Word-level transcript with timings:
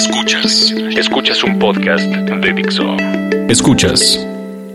Escuchas, 0.00 0.72
escuchas 0.96 1.44
un 1.44 1.58
podcast 1.58 2.04
de 2.06 2.52
Dixo. 2.54 2.96
Escuchas 3.50 4.18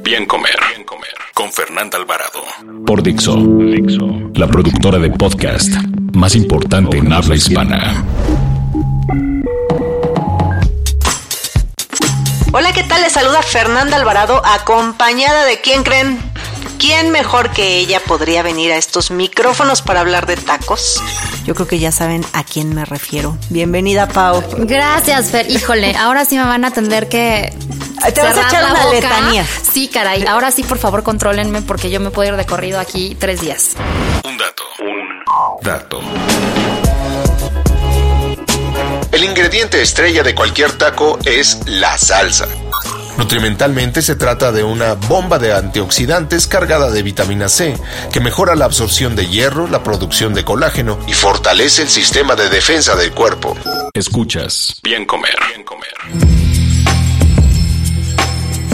Bien 0.04 0.28
Comer, 0.28 0.56
Bien 0.70 0.86
Comer 0.86 1.16
con 1.34 1.52
Fernanda 1.52 1.98
Alvarado 1.98 2.44
por 2.86 3.02
Dixo, 3.02 3.36
Dixo, 3.36 4.06
la 4.36 4.46
productora 4.46 5.00
de 5.00 5.10
podcast 5.10 5.74
más 6.14 6.36
importante 6.36 7.00
en 7.00 7.12
habla 7.12 7.34
hispana. 7.34 8.06
Hola, 12.54 12.72
¿qué 12.72 12.84
tal? 12.84 13.02
Les 13.02 13.12
saluda 13.12 13.42
Fernanda 13.42 13.98
Alvarado, 13.98 14.44
acompañada 14.46 15.46
de 15.46 15.60
quién 15.60 15.82
creen. 15.82 16.20
¿Quién 16.78 17.12
mejor 17.12 17.52
que 17.52 17.78
ella 17.78 18.00
podría 18.00 18.44
venir 18.44 18.72
a 18.72 18.78
estos 18.78 19.12
micrófonos 19.12 19.82
para 19.82 20.02
hablar 20.02 20.26
de 20.26 20.38
tacos? 20.38 21.02
Yo 21.46 21.56
creo 21.56 21.68
que 21.68 21.80
ya 21.80 21.92
saben 21.92 22.26
a 22.34 22.44
quién 22.44 22.74
me 22.74 22.86
refiero. 22.86 23.38
Bienvenida, 23.50 24.08
Pau. 24.08 24.44
Gracias, 24.58 25.32
Fer. 25.32 25.50
Híjole, 25.50 25.96
ahora 25.96 26.26
sí 26.26 26.38
me 26.38 26.44
van 26.44 26.66
a 26.66 26.72
tener 26.72 27.08
que. 27.08 27.54
Te 28.14 28.22
vas 28.22 28.38
a 28.38 28.48
echar 28.48 28.64
la 28.64 28.72
una 28.72 28.84
boca. 28.84 28.96
letanía. 28.96 29.46
Sí, 29.72 29.88
caray. 29.88 30.26
Ahora 30.26 30.52
sí, 30.52 30.64
por 30.64 30.78
favor, 30.78 31.04
contrólenme 31.04 31.62
porque 31.62 31.90
yo 31.90 32.00
me 32.00 32.12
puedo 32.12 32.30
ir 32.30 32.36
de 32.36 32.46
corrido 32.46 32.80
aquí 32.80 33.16
tres 33.20 33.42
días. 33.42 33.72
Un 34.24 34.38
dato, 34.38 34.64
un 34.80 35.62
dato. 35.64 36.02
El 39.12 39.24
ingrediente 39.24 39.82
estrella 39.82 40.24
de 40.24 40.36
cualquier 40.36 40.74
taco 40.74 41.18
es 41.24 41.60
la 41.68 41.98
salsa. 41.98 42.48
Nutrimentalmente 43.18 44.02
se 44.02 44.16
trata 44.16 44.52
de 44.52 44.64
una 44.64 44.94
bomba 44.94 45.40
de 45.40 45.54
antioxidantes 45.54 46.48
cargada 46.48 46.92
de 46.92 47.02
vitamina 47.02 47.48
C, 47.48 47.78
que 48.12 48.20
mejora 48.20 48.56
la 48.56 48.66
absorción 48.66 49.16
de 49.16 49.28
hierro, 49.28 49.68
la 49.68 49.84
producción 49.84 50.34
de 50.34 50.44
colágeno 50.44 51.00
y 51.08 51.14
fortalece 51.14 51.84
el 51.84 51.90
sistema 51.90 52.36
de 52.36 52.50
defensa 52.50 52.96
del 52.96 53.12
cuerpo. 53.12 53.56
Escuchas 53.94 54.82
Bien 54.84 55.06
Comer. 55.06 55.38
Bien 55.50 55.64
Comer. 55.64 55.94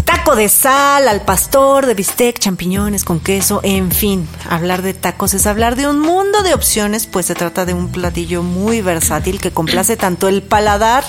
Taco 0.06 0.36
de 0.36 0.50
sal, 0.50 1.08
al 1.08 1.22
pastor, 1.22 1.86
de 1.86 1.94
bistec, 1.94 2.40
champiñones 2.40 3.04
con 3.04 3.20
queso, 3.20 3.62
en 3.64 3.92
fin. 3.92 4.28
Hablar 4.50 4.82
de 4.82 4.96
tacos 4.96 5.36
es 5.36 5.46
hablar 5.46 5.76
de 5.76 5.88
un 5.88 6.00
mundo 6.00 6.42
de 6.42 6.56
opciones, 6.56 7.06
pues 7.06 7.28
se 7.28 7.36
trata 7.36 7.66
de 7.66 7.76
un 7.76 7.92
platillo 7.92 8.42
muy 8.42 8.82
versátil 8.82 9.40
que 9.40 9.52
complace 9.52 9.98
tanto 9.98 10.28
el 10.28 10.42
paladar 10.42 11.04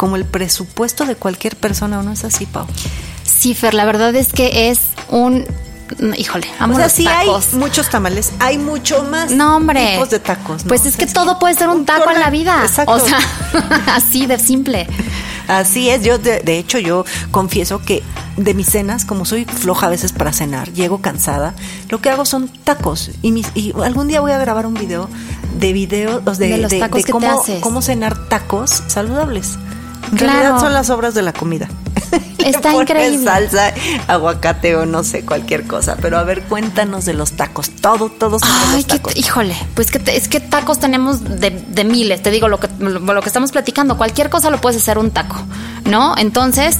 como 0.00 0.16
el 0.16 0.24
presupuesto 0.24 1.04
de 1.04 1.14
cualquier 1.14 1.56
persona, 1.56 1.98
¿o 1.98 2.02
no 2.02 2.10
es 2.12 2.24
así, 2.24 2.46
Pau? 2.46 2.64
Sí, 3.22 3.52
Fer, 3.52 3.74
la 3.74 3.84
verdad 3.84 4.14
es 4.14 4.32
que 4.32 4.70
es 4.70 4.78
un. 5.10 5.44
Híjole, 6.16 6.46
O 6.58 6.62
amo 6.64 6.74
sea, 6.76 6.84
los 6.84 6.92
sí 6.94 7.04
tacos. 7.04 7.48
hay 7.52 7.58
muchos 7.58 7.90
tamales, 7.90 8.30
hay 8.38 8.56
mucho 8.56 9.02
más 9.10 9.30
No, 9.30 9.56
hombre. 9.56 9.92
tipos 9.92 10.08
de 10.08 10.18
tacos. 10.20 10.64
¿no? 10.64 10.68
Pues 10.68 10.86
O 10.86 10.88
es 10.88 10.94
sea, 10.94 11.06
que 11.06 11.12
todo 11.12 11.38
puede 11.38 11.54
ser 11.54 11.68
un 11.68 11.84
taco 11.84 12.10
en 12.10 12.18
la 12.20 12.30
vida. 12.30 12.62
Exacto. 12.62 12.92
O 12.92 12.98
sea, 12.98 13.18
así 13.94 14.24
de 14.24 14.38
simple. 14.38 14.86
Así 15.48 15.90
es, 15.90 16.02
yo 16.02 16.16
de, 16.16 16.40
de 16.40 16.58
hecho 16.58 16.78
yo 16.78 17.04
confieso 17.30 17.82
que 17.82 18.02
de 18.38 18.54
mis 18.54 18.68
cenas, 18.68 19.04
como 19.04 19.26
soy 19.26 19.44
floja 19.44 19.88
a 19.88 19.90
veces 19.90 20.12
para 20.12 20.32
cenar, 20.32 20.72
llego 20.72 21.02
cansada, 21.02 21.52
lo 21.90 22.00
que 22.00 22.08
hago 22.08 22.24
son 22.24 22.48
tacos 22.48 23.10
y, 23.20 23.32
mis, 23.32 23.48
y 23.54 23.74
algún 23.84 24.08
día 24.08 24.22
voy 24.22 24.32
a 24.32 24.38
grabar 24.38 24.64
un 24.64 24.72
video 24.74 25.10
de 25.58 25.74
videos 25.74 26.38
de, 26.38 26.48
De 26.48 26.56
los 26.56 26.72
tacos 26.78 27.00
que 27.00 27.04
te 27.06 27.12
cómo, 27.12 27.40
haces. 27.40 27.60
cómo 27.60 27.82
cenar 27.82 28.28
tacos 28.28 28.82
saludables. 28.86 29.58
En 30.10 30.16
Claro. 30.18 30.32
realidad 30.38 30.60
son 30.60 30.72
las 30.74 30.90
obras 30.90 31.14
de 31.14 31.22
la 31.22 31.32
comida. 31.32 31.68
Está 32.38 32.74
increíble. 32.74 33.24
Salsa, 33.24 33.72
aguacate 34.08 34.74
o 34.76 34.86
no 34.86 35.04
sé, 35.04 35.24
cualquier 35.24 35.66
cosa. 35.66 35.96
Pero 36.00 36.18
a 36.18 36.24
ver, 36.24 36.42
cuéntanos 36.44 37.04
de 37.04 37.12
los 37.14 37.32
tacos. 37.32 37.70
Todo, 37.70 38.08
todo 38.08 38.38
sobre 38.38 38.52
Ay, 38.74 38.84
que, 38.84 39.00
híjole, 39.14 39.54
pues 39.74 39.90
que 39.90 39.98
te- 39.98 40.16
es 40.16 40.28
que 40.28 40.40
tacos 40.40 40.80
tenemos 40.80 41.22
de, 41.40 41.50
de 41.50 41.84
miles, 41.84 42.22
te 42.22 42.30
digo 42.30 42.48
lo 42.48 42.58
que, 42.58 42.68
lo 42.78 43.22
que 43.22 43.28
estamos 43.28 43.52
platicando, 43.52 43.96
cualquier 43.96 44.30
cosa 44.30 44.50
lo 44.50 44.60
puedes 44.60 44.80
hacer 44.82 44.98
un 44.98 45.10
taco, 45.10 45.36
¿no? 45.84 46.14
Entonces, 46.16 46.78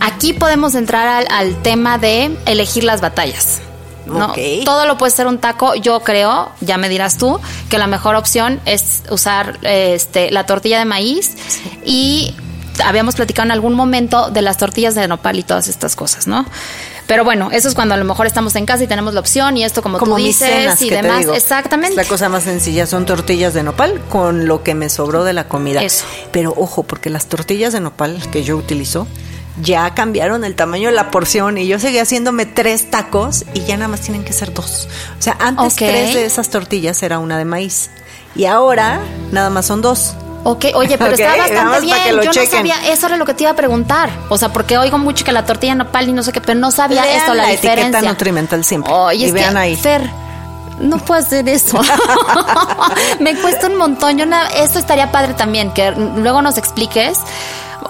aquí 0.00 0.32
podemos 0.34 0.74
entrar 0.74 1.08
al, 1.08 1.26
al 1.30 1.60
tema 1.62 1.98
de 1.98 2.36
elegir 2.46 2.84
las 2.84 3.00
batallas. 3.00 3.60
¿no? 4.06 4.26
Ok. 4.28 4.38
Todo 4.64 4.86
lo 4.86 4.96
puede 4.96 5.12
ser 5.12 5.26
un 5.26 5.38
taco, 5.38 5.74
yo 5.74 6.00
creo, 6.00 6.50
ya 6.62 6.78
me 6.78 6.88
dirás 6.88 7.18
tú, 7.18 7.40
que 7.68 7.76
la 7.78 7.86
mejor 7.86 8.14
opción 8.14 8.58
es 8.64 9.02
usar 9.10 9.58
este, 9.62 10.30
la 10.30 10.46
tortilla 10.46 10.78
de 10.78 10.86
maíz 10.86 11.34
y 11.84 12.34
habíamos 12.84 13.14
platicado 13.16 13.46
en 13.46 13.52
algún 13.52 13.74
momento 13.74 14.30
de 14.30 14.42
las 14.42 14.56
tortillas 14.56 14.94
de 14.94 15.06
nopal 15.08 15.38
y 15.38 15.42
todas 15.42 15.68
estas 15.68 15.96
cosas, 15.96 16.26
¿no? 16.26 16.46
Pero 17.06 17.24
bueno, 17.24 17.50
eso 17.52 17.68
es 17.68 17.74
cuando 17.74 17.94
a 17.94 17.98
lo 17.98 18.04
mejor 18.04 18.26
estamos 18.26 18.54
en 18.56 18.66
casa 18.66 18.84
y 18.84 18.86
tenemos 18.86 19.14
la 19.14 19.20
opción 19.20 19.56
y 19.56 19.64
esto 19.64 19.82
como, 19.82 19.98
como 19.98 20.16
tú 20.16 20.22
dices 20.22 20.48
cenas, 20.48 20.82
y 20.82 20.90
demás. 20.90 21.26
Exactamente. 21.32 21.92
Es 21.92 21.96
la 21.96 22.04
cosa 22.04 22.28
más 22.28 22.44
sencilla 22.44 22.86
son 22.86 23.06
tortillas 23.06 23.54
de 23.54 23.62
nopal 23.62 24.00
con 24.10 24.46
lo 24.46 24.62
que 24.62 24.74
me 24.74 24.90
sobró 24.90 25.24
de 25.24 25.32
la 25.32 25.48
comida. 25.48 25.82
Eso. 25.82 26.04
Pero 26.32 26.52
ojo, 26.54 26.82
porque 26.82 27.08
las 27.08 27.26
tortillas 27.26 27.72
de 27.72 27.80
nopal 27.80 28.22
que 28.30 28.44
yo 28.44 28.56
utilizo 28.58 29.06
ya 29.62 29.94
cambiaron 29.94 30.44
el 30.44 30.54
tamaño 30.54 30.90
de 30.90 30.94
la 30.94 31.10
porción 31.10 31.58
y 31.58 31.66
yo 31.66 31.78
seguí 31.78 31.98
haciéndome 31.98 32.46
tres 32.46 32.90
tacos 32.90 33.44
y 33.54 33.60
ya 33.60 33.76
nada 33.76 33.88
más 33.88 34.02
tienen 34.02 34.22
que 34.22 34.34
ser 34.34 34.52
dos. 34.52 34.86
O 35.18 35.22
sea, 35.22 35.36
antes 35.40 35.76
tres 35.76 36.14
de 36.14 36.26
esas 36.26 36.50
tortillas 36.50 37.02
era 37.02 37.18
una 37.18 37.38
de 37.38 37.46
maíz 37.46 37.90
y 38.36 38.44
ahora 38.44 39.00
nada 39.32 39.50
más 39.50 39.66
son 39.66 39.80
dos. 39.80 40.14
Ok, 40.44 40.66
oye, 40.74 40.96
pero 40.96 41.12
Ok, 41.14 41.20
está 41.20 41.36
bastante 41.36 41.80
bien. 41.80 42.20
Yo 42.22 42.30
chequen. 42.30 42.50
no 42.50 42.56
sabía, 42.72 42.92
eso 42.92 43.06
era 43.06 43.16
lo 43.16 43.26
que 43.26 43.34
te 43.34 43.42
iba 43.44 43.50
a 43.50 43.56
preguntar. 43.56 44.10
O 44.28 44.38
sea, 44.38 44.50
porque 44.50 44.78
oigo 44.78 44.96
mucho 44.98 45.24
que 45.24 45.32
la 45.32 45.44
tortilla 45.44 45.74
nopal 45.74 46.08
y 46.08 46.12
no 46.12 46.22
sé 46.22 46.32
qué, 46.32 46.40
pero 46.40 46.58
no 46.58 46.70
sabía 46.70 47.02
Lean 47.02 47.16
esto, 47.18 47.34
la, 47.34 47.42
la 47.42 47.52
etiqueta 47.52 47.74
diferencia. 47.74 48.10
nutrimental 48.10 48.64
siempre. 48.64 48.92
Oye, 48.92 49.16
Y 49.16 49.24
es 49.26 49.32
vean 49.32 49.54
que, 49.54 49.58
ahí. 49.58 49.76
Fer, 49.76 50.08
no 50.80 50.98
puedo 50.98 51.20
hacer 51.20 51.48
eso. 51.48 51.80
Me 53.20 53.36
cuesta 53.36 53.66
un 53.66 53.76
montón. 53.76 54.16
Yo 54.16 54.24
esto 54.56 54.78
estaría 54.78 55.10
padre 55.10 55.34
también, 55.34 55.72
que 55.72 55.90
luego 55.90 56.40
nos 56.40 56.56
expliques. 56.56 57.18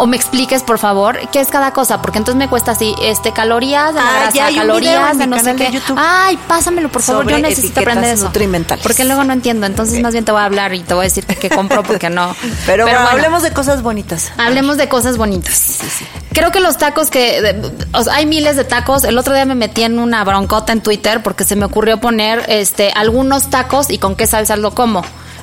O 0.00 0.06
me 0.06 0.16
expliques, 0.16 0.62
por 0.62 0.78
favor, 0.78 1.18
qué 1.32 1.40
es 1.40 1.48
cada 1.48 1.72
cosa, 1.72 2.00
porque 2.00 2.18
entonces 2.18 2.38
me 2.38 2.48
cuesta 2.48 2.70
así, 2.70 2.94
este, 3.02 3.32
calorías 3.32 3.92
de 3.94 4.00
Ah, 4.00 4.12
grasa, 4.22 4.28
un 4.28 4.32
video 4.48 4.60
calorías 4.62 5.18
de 5.18 5.26
no 5.26 5.38
sé 5.40 5.54
de 5.54 5.56
qué. 5.66 5.72
YouTube. 5.72 5.96
Ay, 6.00 6.38
pásamelo, 6.48 6.88
por 6.88 7.02
favor, 7.02 7.28
yo 7.28 7.36
necesito 7.38 7.80
aprender 7.80 8.14
eso. 8.14 8.30
Porque 8.82 9.04
luego 9.04 9.24
no 9.24 9.32
entiendo, 9.32 9.66
entonces 9.66 10.00
más 10.00 10.12
bien 10.12 10.24
te 10.24 10.30
voy 10.32 10.40
a 10.40 10.44
hablar 10.44 10.72
y 10.72 10.84
te 10.84 10.94
voy 10.94 11.02
a 11.02 11.08
decir 11.08 11.26
que, 11.26 11.34
que 11.34 11.50
compro 11.50 11.82
porque 11.82 12.08
no. 12.10 12.34
Pero, 12.66 12.84
bueno, 12.84 13.00
bueno. 13.00 13.10
hablemos 13.10 13.42
de 13.42 13.52
cosas 13.52 13.82
bonitas. 13.82 14.30
Hablemos 14.38 14.76
de 14.76 14.88
cosas 14.88 15.16
bonitas. 15.18 15.78
Creo 16.32 16.52
que 16.52 16.60
los 16.60 16.76
tacos 16.78 17.10
que... 17.10 17.42
de- 17.42 17.72
o 17.92 18.02
sea, 18.04 18.14
hay 18.14 18.26
miles 18.26 18.54
de 18.54 18.62
tacos. 18.64 19.02
El 19.02 19.18
otro 19.18 19.34
día 19.34 19.44
me 19.46 19.56
metí 19.56 19.82
en 19.82 19.98
una 19.98 20.22
broncota 20.22 20.72
en 20.72 20.80
Twitter 20.80 21.22
porque 21.24 21.42
se 21.42 21.56
me 21.56 21.64
ocurrió 21.64 21.98
poner 21.98 22.44
este 22.48 22.92
algunos 22.94 23.50
tacos 23.50 23.90
y 23.90 23.98
con 23.98 24.14
qué 24.14 24.28
salsa 24.28 24.56
lo 24.56 24.72
como. 24.74 25.02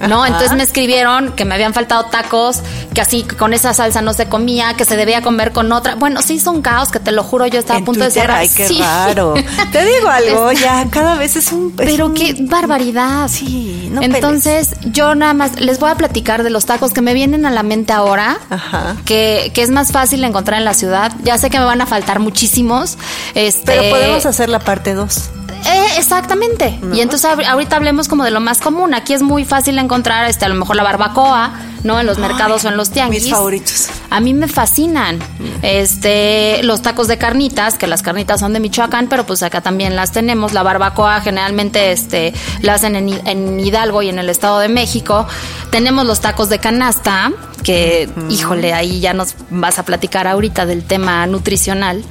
¿No? 0.09 0.17
Ajá. 0.23 0.27
Entonces 0.27 0.57
me 0.57 0.63
escribieron 0.63 1.31
que 1.33 1.45
me 1.45 1.55
habían 1.55 1.73
faltado 1.73 2.05
tacos, 2.07 2.59
que 2.95 3.01
así 3.01 3.21
que 3.23 3.35
con 3.35 3.53
esa 3.53 3.73
salsa 3.75 4.01
no 4.01 4.13
se 4.13 4.27
comía, 4.27 4.73
que 4.75 4.85
se 4.85 4.95
debía 4.97 5.21
comer 5.21 5.51
con 5.51 5.71
otra. 5.71 5.93
Bueno, 5.95 6.21
sí 6.23 6.37
es 6.37 6.47
un 6.47 6.63
caos 6.63 6.89
que 6.89 6.99
te 6.99 7.11
lo 7.11 7.21
juro, 7.23 7.45
yo 7.45 7.59
estaba 7.59 7.77
En 7.77 7.83
a 7.83 7.85
punto 7.85 8.03
de 8.05 8.09
cerrar. 8.11 8.37
Ay, 8.39 8.49
qué 8.49 8.67
Sí. 8.67 8.79
raro. 8.79 9.35
Te 9.71 9.85
digo 9.85 10.07
algo, 10.09 10.51
ya 10.53 10.87
cada 10.89 11.15
vez 11.15 11.35
es 11.35 11.51
un. 11.51 11.67
es 11.67 11.73
Pero 11.85 12.07
un- 12.07 12.13
qué 12.15 12.35
barbaridad. 12.39 13.27
Sí, 13.27 13.89
no 13.91 14.01
Entonces, 14.01 14.71
yo 14.85 15.13
nada 15.13 15.33
más 15.33 15.59
les 15.59 15.79
voy 15.79 15.91
a 15.91 15.95
platicar 15.95 16.41
de 16.43 16.49
los 16.49 16.65
tacos 16.65 16.91
que 16.93 17.01
me 17.01 17.13
vienen 17.13 17.45
a 17.45 17.51
la 17.51 17.61
mente 17.63 17.93
ahora, 17.93 18.37
Ajá. 18.49 18.95
que, 19.05 19.51
que 19.53 19.61
es 19.61 19.69
más 19.69 19.91
fácil 19.91 20.23
encontrar 20.23 20.57
en 20.59 20.65
la 20.65 20.73
ciudad. 20.73 21.11
Ya 21.23 21.37
sé 21.37 21.49
que 21.49 21.59
me 21.59 21.65
van 21.65 21.81
a 21.81 21.85
faltar 21.85 22.19
muchísimos. 22.19 22.97
Este, 23.35 23.63
Pero 23.73 23.89
podemos 23.89 24.25
hacer 24.25 24.49
la 24.49 24.59
parte 24.59 24.93
2. 24.93 25.29
Eh, 25.65 25.85
exactamente. 25.97 26.79
Y 26.93 27.01
entonces 27.01 27.29
ahor- 27.29 27.45
ahorita 27.45 27.75
hablemos 27.75 28.07
como 28.07 28.23
de 28.23 28.31
lo 28.31 28.39
más 28.39 28.59
común. 28.59 28.93
Aquí 28.93 29.13
es 29.13 29.21
muy 29.21 29.45
fácil 29.45 29.77
encontrar, 29.79 30.29
este, 30.29 30.45
a 30.45 30.49
lo 30.49 30.55
mejor 30.55 30.75
la 30.75 30.83
barbacoa, 30.83 31.51
¿no? 31.83 31.99
En 31.99 32.05
los 32.05 32.17
mercados 32.17 32.65
o 32.65 32.69
en 32.69 32.77
los 32.77 32.89
tianguis. 32.91 33.23
mis 33.23 33.31
favoritos. 33.31 33.87
A 34.09 34.19
mí 34.19 34.33
me 34.33 34.47
fascinan. 34.47 35.19
Este, 35.61 36.61
los 36.63 36.81
tacos 36.81 37.07
de 37.07 37.17
carnitas, 37.17 37.75
que 37.77 37.87
las 37.87 38.01
carnitas 38.01 38.39
son 38.39 38.53
de 38.53 38.59
Michoacán, 38.59 39.07
pero 39.07 39.25
pues 39.25 39.43
acá 39.43 39.61
también 39.61 39.95
las 39.95 40.11
tenemos. 40.11 40.53
La 40.53 40.63
barbacoa 40.63 41.21
generalmente, 41.21 41.91
este, 41.91 42.33
la 42.61 42.75
hacen 42.75 42.95
en, 42.95 43.09
en 43.27 43.59
Hidalgo 43.59 44.01
y 44.01 44.09
en 44.09 44.19
el 44.19 44.29
Estado 44.29 44.59
de 44.59 44.69
México. 44.69 45.27
Tenemos 45.71 46.05
los 46.05 46.21
tacos 46.21 46.49
de 46.49 46.59
canasta, 46.59 47.31
que, 47.65 48.07
híjole, 48.29 48.73
ahí 48.73 48.99
ya 48.99 49.13
nos 49.13 49.33
vas 49.49 49.79
a 49.79 49.83
platicar 49.83 50.27
ahorita 50.27 50.65
del 50.67 50.83
tema 50.83 51.25
nutricional, 51.25 52.03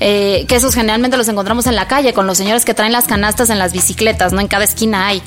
eh, 0.00 0.46
que 0.48 0.56
esos 0.56 0.74
generalmente 0.74 1.16
los 1.18 1.28
encontramos 1.28 1.66
en 1.66 1.76
la 1.76 1.86
calle 1.86 2.14
con 2.14 2.26
los 2.26 2.38
señores 2.38 2.64
que 2.64 2.72
traen 2.72 2.92
las 2.92 3.04
canastas 3.04 3.50
en 3.50 3.58
las 3.58 3.72
bicicletas, 3.74 4.32
¿no? 4.32 4.40
En 4.40 4.48
cada 4.48 4.64
esquina 4.64 5.06
hay. 5.06 5.22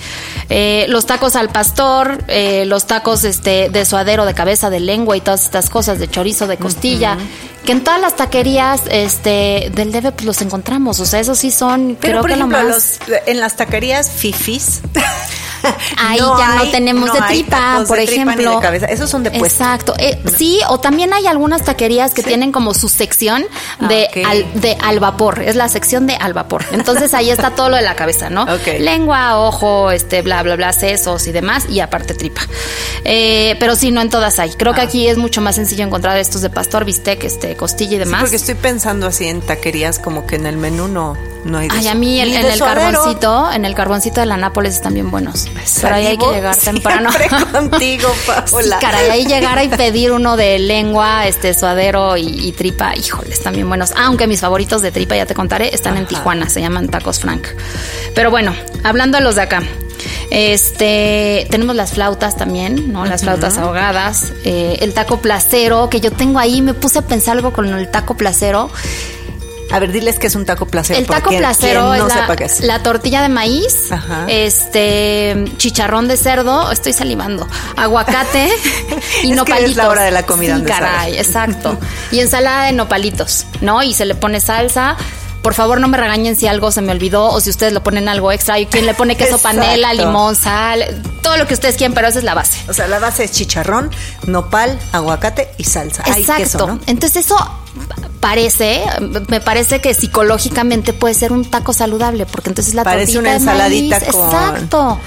Eh, 0.50 0.88
los 0.90 1.06
tacos 1.06 1.36
al 1.36 1.50
pastor, 1.50 2.18
eh, 2.28 2.66
los 2.66 2.88
tacos 2.88 3.24
este, 3.24 3.70
de 3.70 3.86
suadero, 3.86 4.26
de 4.26 4.34
cabeza, 4.34 4.70
de 4.72 4.80
lengua 4.80 5.16
y 5.16 5.22
todas 5.22 5.46
estas 5.46 5.70
cosas, 5.70 6.00
de 6.00 6.10
chorizo, 6.10 6.48
de 6.48 6.58
costilla, 6.58 7.18
que 7.64 7.72
en 7.72 7.84
todas 7.84 8.02
las 8.02 8.16
taquerías 8.16 8.82
este, 8.90 9.72
del 9.76 9.92
DF 9.92 10.12
pues, 10.14 10.26
los 10.26 10.42
encontramos. 10.42 11.00
O 11.00 11.06
sea, 11.06 11.20
esos 11.20 11.38
sí 11.38 11.52
son, 11.52 11.96
Pero 12.02 12.14
creo 12.14 12.22
por 12.22 12.30
que 12.32 12.36
ejemplo, 12.36 12.58
lo 12.64 12.68
más... 12.70 13.00
los- 13.08 13.20
en 13.28 13.40
las 13.40 13.56
taquerías 13.56 14.10
fifis. 14.10 14.82
Ahí 15.98 16.18
ya 16.20 16.56
no 16.56 16.70
tenemos 16.72 17.08
no 17.08 17.14
de 17.14 17.22
tripa, 17.22 17.84
por 17.88 17.98
de 17.98 18.06
tripa 18.06 18.24
ni 18.26 18.32
ejemplo. 18.32 18.56
de 18.56 18.60
cabeza. 18.62 18.86
Esos 18.88 19.10
son 19.10 19.24
de 19.24 19.32
puesto. 19.32 19.64
Exacto. 19.64 19.94
Eh, 19.98 20.22
sí, 20.38 20.60
o 20.70 20.80
también 20.80 21.14
hay 21.14 21.28
algunas 21.28 21.64
taquerías 21.64 22.14
que 22.14 22.24
tienen 22.24 22.52
como 22.52 22.74
su 22.74 22.90
sección 22.90 23.46
de, 23.88 24.08
Ah, 24.16 24.20
ok. 24.22 24.26
al, 24.28 24.62
de 24.62 24.78
al 24.82 25.00
vapor. 25.00 25.42
Es 25.42 25.56
la 25.56 25.70
sección 25.70 26.08
de 26.08 26.16
al 26.16 26.34
vapor. 26.34 26.64
Entonces 26.72 27.14
ahí 27.14 27.30
está 27.30 27.52
todo 27.52 27.70
lo 27.70 27.76
de 27.78 27.82
la 27.84 27.96
cabeza, 27.96 28.30
¿no? 28.30 28.46
Lengua, 28.80 29.40
ojo, 29.40 29.92
este, 29.92 30.22
bla, 30.22 30.42
bla, 30.44 30.56
bla, 30.56 30.74
sesos 30.74 31.28
y 31.28 31.32
demás, 31.32 31.66
y 31.70 31.80
aparte 31.80 32.14
tripa. 32.14 32.42
Eh, 33.04 33.56
pero 33.60 33.76
sí, 33.76 33.92
no 33.92 34.02
en 34.02 34.10
todas 34.10 34.40
hay. 34.40 34.52
Creo 34.52 34.74
que 34.74 34.82
Ah. 34.82 34.86
aquí 34.86 35.08
es 35.08 35.18
mucho 35.18 35.42
más 35.42 35.56
sencillo 35.56 35.84
encontrar 35.86 36.18
estos 36.18 36.42
de 36.42 36.50
pastor, 36.50 36.86
bistec, 36.86 37.24
este, 37.24 37.56
costilla 37.56 37.92
y 37.92 37.94
Sí, 37.94 38.00
demás. 38.00 38.22
porque 38.22 38.36
estoy 38.36 38.56
pensando 38.56 39.08
así 39.08 39.28
en 39.28 39.42
taquerías 39.42 40.00
como 40.00 40.26
que 40.28 40.36
en 40.36 40.46
el 40.46 40.58
menú 40.58 40.88
no, 40.88 41.18
no 41.46 41.58
hay 41.60 41.70
de 41.70 41.74
Ay, 41.76 41.80
eso. 41.82 41.90
a 41.92 41.96
mí 41.96 42.20
el- 42.20 42.34
en 42.36 42.46
el 42.46 42.58
suadero. 42.58 43.00
carboncito, 43.00 43.52
en 43.54 43.64
el 43.66 43.74
carboncito 43.76 44.20
de 44.20 44.26
la 44.26 44.36
Nápoles 44.36 44.76
están 44.76 44.94
bien 44.94 45.10
buenos. 45.12 45.48
Pero 45.82 45.96
ahí 45.96 46.06
hay 46.08 46.18
que 46.18 46.26
llegar 46.26 46.56
temprano. 46.58 47.10
contigo, 47.52 48.10
Paola. 48.28 48.78
Sí, 48.80 48.86
caray, 48.86 49.10
ahí 49.10 49.26
llegar 49.26 49.64
y 49.64 49.70
pedir 49.70 50.12
uno 50.12 50.36
de 50.36 50.60
lengua, 50.60 51.26
este 51.28 51.54
suadero 51.54 52.18
y, 52.18 52.26
y 52.48 52.52
tripa, 52.52 52.96
híjole, 52.96 53.32
están 53.32 53.54
bien 53.54 53.68
buenos. 53.70 53.94
Aunque 53.96 54.28
mis 54.28 54.42
favoritos 54.42 54.82
de 54.82 54.92
tripa, 54.92 55.16
ya 55.16 55.26
te 55.26 55.34
contaré, 55.34 55.74
están 55.74 55.96
en 55.98 56.06
Tijuana, 56.06 56.50
se 56.50 56.60
llaman 56.62 56.90
tacos 56.90 57.20
Frank. 57.20 57.48
Pero 58.14 58.30
bueno, 58.32 58.54
hablando 58.84 59.18
de 59.18 59.24
los 59.24 59.36
de 59.36 59.42
acá. 59.44 59.64
Este, 60.32 61.48
tenemos 61.50 61.76
las 61.76 61.92
flautas 61.94 62.36
también, 62.36 62.92
¿no? 62.92 63.06
Las 63.06 63.22
flautas 63.22 63.58
ahogadas, 63.58 64.34
eh, 64.44 64.78
el 64.82 64.94
taco 64.94 65.20
placero, 65.22 65.90
que 65.90 66.02
yo 66.02 66.12
tengo 66.12 66.40
ahí, 66.40 66.62
me 66.62 66.74
puse 66.74 67.00
a 67.00 67.02
pensar 67.04 67.38
algo 67.38 67.54
con 67.54 67.68
el 67.74 67.90
taco 67.90 68.16
placero. 68.16 68.70
A 69.72 69.80
ver, 69.80 69.92
diles 69.92 70.20
que 70.20 70.28
es 70.28 70.36
un 70.36 70.46
taco 70.46 70.68
placero. 70.68 71.00
El 71.00 71.08
taco 71.08 71.32
placero 71.32 71.90
quien 71.90 72.00
no 72.00 72.08
es 72.08 72.16
la, 72.16 72.22
sepa 72.22 72.36
qué 72.36 72.44
es. 72.46 72.60
la 72.62 72.84
tortilla 72.84 73.22
de 73.22 73.30
maíz, 73.30 73.92
Ajá. 73.92 74.26
este 74.28 75.44
chicharrón 75.58 76.08
de 76.08 76.18
cerdo, 76.18 76.72
estoy 76.72 76.94
salivando, 76.94 77.48
aguacate 77.76 78.48
y 79.24 79.28
Es 79.28 79.30
que 79.30 79.36
nopalitos. 79.36 79.72
es 79.72 79.78
la 79.78 79.90
hora 79.90 80.04
de 80.04 80.12
la 80.12 80.24
comida, 80.24 80.58
Sí, 80.58 80.64
caray, 80.64 81.18
exacto. 81.18 81.78
Y 82.12 82.20
ensalada 82.20 82.66
de 82.66 82.74
nopalitos, 82.74 83.46
¿no? 83.62 83.82
Y 83.84 83.94
se 83.94 84.06
le 84.06 84.16
pone 84.16 84.40
salsa. 84.40 84.96
Por 85.46 85.54
favor, 85.54 85.80
no 85.80 85.88
me 85.88 85.96
regañen 86.00 86.36
si 86.36 86.48
algo 86.48 86.72
se 86.72 86.82
me 86.82 86.92
olvidó 86.92 87.26
o 87.26 87.40
si 87.40 87.52
ustedes 87.52 87.72
lo 87.72 87.84
ponen 87.84 88.10
algo 88.10 88.32
extra. 88.32 88.56
Hay 88.56 88.66
quien 88.66 88.88
le 88.88 88.96
pone 88.96 89.16
queso 89.16 89.36
Exacto. 89.36 89.60
panela, 89.60 89.94
limón, 89.94 90.36
sal, 90.36 91.04
todo 91.22 91.38
lo 91.38 91.46
que 91.46 91.54
ustedes 91.54 91.76
quieran, 91.78 91.94
pero 91.94 92.08
esa 92.08 92.18
es 92.18 92.24
la 92.26 92.34
base. 92.34 92.58
O 92.68 92.74
sea, 92.74 92.88
la 92.88 92.98
base 92.98 93.26
es 93.26 93.32
chicharrón, 93.32 93.92
nopal, 94.26 94.80
aguacate 94.92 95.50
y 95.60 95.64
salsa. 95.66 96.02
Exacto. 96.08 96.34
queso, 96.42 96.66
¿no? 96.66 96.80
Entonces 96.88 97.26
eso 97.28 97.38
parece, 98.22 98.84
me 99.28 99.40
parece 99.40 99.82
que 99.82 99.94
psicológicamente 99.94 100.94
puede 100.94 101.14
ser 101.14 101.32
un 101.32 101.46
taco 101.46 101.74
saludable, 101.74 102.26
porque 102.26 102.50
entonces 102.50 102.74
la 102.74 102.84
Parece 102.84 103.20
una 103.20 103.30
de 103.30 103.36
ensaladita 103.36 104.00
maíz, 104.00 104.12
con- 104.12 104.26
Exacto. 104.26 105.00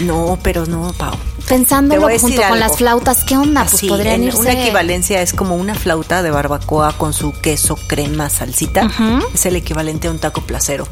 No, 0.00 0.38
pero 0.42 0.66
no, 0.66 0.92
Pau. 0.92 1.14
Pensándolo 1.48 2.08
junto 2.18 2.42
con 2.48 2.58
las 2.60 2.76
flautas, 2.76 3.24
¿qué 3.24 3.36
onda? 3.36 3.66
Pues 3.70 3.82
podrían 3.86 4.22
irse. 4.24 4.38
Una 4.38 4.52
equivalencia 4.52 5.22
es 5.22 5.32
como 5.32 5.54
una 5.56 5.74
flauta 5.74 6.22
de 6.22 6.30
barbacoa 6.30 6.92
con 6.98 7.12
su 7.12 7.32
queso, 7.32 7.76
crema, 7.86 8.28
salsita. 8.28 8.88
Es 9.32 9.46
el 9.46 9.56
equivalente 9.56 10.08
a 10.08 10.10
un 10.10 10.18
taco 10.18 10.40
placero. 10.42 10.88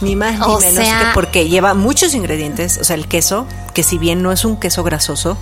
Ni 0.00 0.16
más 0.16 0.34
ni 0.38 0.44
O 0.44 0.58
menos 0.60 0.74
sea- 0.84 0.98
que 0.98 1.04
porque 1.14 1.48
lleva 1.48 1.74
muchos 1.74 2.14
ingredientes. 2.14 2.78
O 2.78 2.84
sea, 2.84 2.96
el 2.96 3.06
queso, 3.08 3.46
que 3.72 3.82
si 3.82 3.98
bien 3.98 4.22
no 4.22 4.32
es 4.32 4.44
un 4.44 4.58
queso 4.58 4.82
grasoso, 4.82 5.38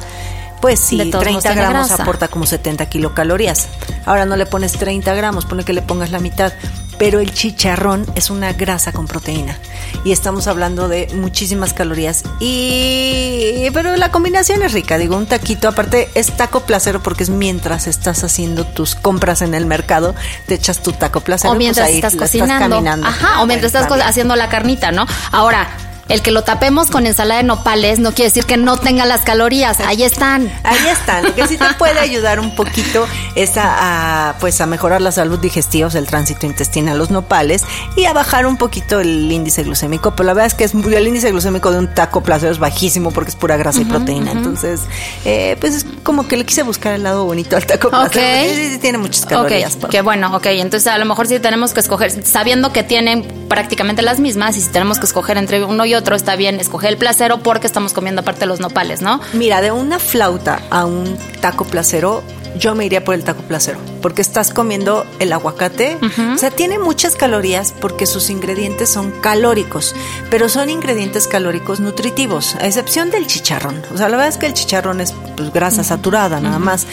pues 0.60 0.78
sí, 0.78 0.98
De 0.98 1.06
todos 1.06 1.24
modos 1.24 1.42
30 1.42 1.48
tiene 1.54 1.68
gramos 1.68 1.90
aporta 1.90 2.28
como 2.28 2.44
70 2.46 2.86
kilocalorías. 2.90 3.68
Ahora 4.04 4.26
no 4.26 4.36
le 4.36 4.44
pones 4.46 4.72
30 4.72 5.14
gramos, 5.14 5.46
pone 5.46 5.64
que 5.64 5.72
le 5.72 5.80
pongas 5.82 6.10
la 6.10 6.20
mitad. 6.20 6.52
Pero 7.00 7.18
el 7.18 7.32
chicharrón 7.32 8.04
es 8.14 8.28
una 8.28 8.52
grasa 8.52 8.92
con 8.92 9.06
proteína. 9.06 9.56
Y 10.04 10.12
estamos 10.12 10.46
hablando 10.46 10.86
de 10.86 11.08
muchísimas 11.14 11.72
calorías. 11.72 12.24
Y. 12.40 13.70
Pero 13.72 13.96
la 13.96 14.10
combinación 14.10 14.62
es 14.62 14.74
rica. 14.74 14.98
Digo, 14.98 15.16
un 15.16 15.24
taquito, 15.24 15.66
aparte, 15.66 16.10
es 16.14 16.36
taco 16.36 16.60
placero 16.60 17.02
porque 17.02 17.22
es 17.22 17.30
mientras 17.30 17.86
estás 17.86 18.22
haciendo 18.22 18.66
tus 18.66 18.96
compras 18.96 19.40
en 19.40 19.54
el 19.54 19.64
mercado, 19.64 20.14
te 20.46 20.56
echas 20.56 20.82
tu 20.82 20.92
taco 20.92 21.20
placero. 21.20 21.54
o 21.54 21.56
mientras 21.56 21.88
pues 21.88 22.34
ahí 22.34 22.40
estás 22.42 22.58
caminando. 22.58 23.06
Ajá, 23.06 23.40
o 23.40 23.46
mientras 23.46 23.74
estás 23.74 23.90
haciendo 24.04 24.36
la 24.36 24.50
carnita, 24.50 24.92
¿no? 24.92 25.06
Ahora, 25.32 25.70
el 26.10 26.22
que 26.22 26.30
lo 26.32 26.42
tapemos 26.42 26.90
con 26.90 27.06
ensalada 27.06 27.40
de 27.40 27.46
nopales 27.46 27.98
no 27.98 28.12
quiere 28.12 28.30
decir 28.30 28.44
que 28.44 28.56
no 28.56 28.76
tenga 28.76 29.06
las 29.06 29.22
calorías. 29.22 29.80
Ahí 29.80 30.02
están. 30.02 30.52
Ahí 30.64 30.86
están. 30.92 31.24
Lo 31.24 31.34
que 31.34 31.46
sí 31.46 31.56
te 31.56 31.72
puede 31.78 31.98
ayudar 31.98 32.40
un 32.40 32.54
poquito 32.54 33.06
es 33.34 33.56
a, 33.56 34.30
a, 34.30 34.38
pues 34.38 34.60
a 34.60 34.66
mejorar 34.66 35.00
la 35.00 35.12
salud 35.12 35.38
digestiva, 35.38 35.86
o 35.86 35.90
sea, 35.90 36.00
el 36.00 36.06
tránsito 36.06 36.46
intestinal, 36.46 36.98
los 36.98 37.10
nopales, 37.10 37.64
y 37.96 38.04
a 38.04 38.12
bajar 38.12 38.46
un 38.46 38.56
poquito 38.56 39.00
el 39.00 39.30
índice 39.30 39.62
glucémico. 39.62 40.12
Pero 40.16 40.26
la 40.26 40.34
verdad 40.34 40.46
es 40.46 40.54
que 40.54 40.64
es 40.64 40.74
el 40.74 41.06
índice 41.06 41.30
glucémico 41.30 41.70
de 41.70 41.78
un 41.78 41.94
taco 41.94 42.22
placero 42.22 42.52
es 42.52 42.58
bajísimo 42.58 43.12
porque 43.12 43.30
es 43.30 43.36
pura 43.36 43.56
grasa 43.56 43.80
y 43.80 43.84
proteína. 43.84 44.32
Entonces, 44.32 44.80
eh, 45.24 45.56
pues 45.60 45.74
es 45.74 45.86
como 46.02 46.26
que 46.26 46.36
le 46.36 46.44
quise 46.44 46.62
buscar 46.62 46.94
el 46.94 47.04
lado 47.04 47.24
bonito 47.24 47.56
al 47.56 47.66
taco 47.66 47.90
placero. 47.90 48.08
Ok. 48.08 48.12
porque 48.12 48.54
Sí, 48.54 48.72
sí, 48.72 48.78
tiene 48.78 48.98
muchas 48.98 49.26
calorías. 49.26 49.74
Ok, 49.74 49.80
Pau. 49.82 49.90
que 49.90 50.02
bueno, 50.02 50.36
ok. 50.36 50.46
Entonces 50.46 50.86
a 50.88 50.98
lo 50.98 51.04
mejor 51.04 51.26
sí 51.26 51.38
tenemos 51.38 51.72
que 51.72 51.80
escoger, 51.80 52.26
sabiendo 52.26 52.72
que 52.72 52.82
tienen 52.82 53.46
prácticamente 53.48 54.02
las 54.02 54.18
mismas, 54.18 54.56
y 54.56 54.60
si 54.60 54.68
tenemos 54.70 54.98
que 54.98 55.06
escoger 55.06 55.36
entre 55.36 55.64
uno 55.64 55.84
y 55.84 55.94
otro, 55.94 55.99
está 56.16 56.36
bien 56.36 56.60
escoger 56.60 56.90
el 56.90 56.96
placero 56.96 57.42
porque 57.42 57.66
estamos 57.66 57.92
comiendo 57.92 58.22
aparte 58.22 58.46
los 58.46 58.60
nopales, 58.60 59.00
¿no? 59.02 59.20
Mira, 59.32 59.60
de 59.60 59.72
una 59.72 59.98
flauta 59.98 60.60
a 60.70 60.84
un 60.84 61.16
taco 61.40 61.64
placero, 61.64 62.22
yo 62.58 62.74
me 62.74 62.84
iría 62.84 63.04
por 63.04 63.14
el 63.14 63.22
taco 63.22 63.42
placero, 63.42 63.78
porque 64.02 64.22
estás 64.22 64.52
comiendo 64.52 65.06
el 65.20 65.32
aguacate. 65.32 65.98
O 66.34 66.38
sea, 66.38 66.50
tiene 66.50 66.78
muchas 66.80 67.14
calorías 67.14 67.72
porque 67.80 68.06
sus 68.06 68.28
ingredientes 68.28 68.88
son 68.88 69.12
calóricos, 69.20 69.94
pero 70.30 70.48
son 70.48 70.68
ingredientes 70.68 71.28
calóricos 71.28 71.78
nutritivos, 71.80 72.56
a 72.56 72.66
excepción 72.66 73.10
del 73.10 73.26
chicharrón. 73.28 73.80
O 73.94 73.98
sea, 73.98 74.08
la 74.08 74.16
verdad 74.16 74.28
es 74.28 74.36
que 74.36 74.46
el 74.46 74.54
chicharrón 74.54 75.00
es 75.00 75.14
pues, 75.36 75.52
grasa 75.52 75.84
saturada 75.84 76.40
nada 76.40 76.58
más, 76.58 76.86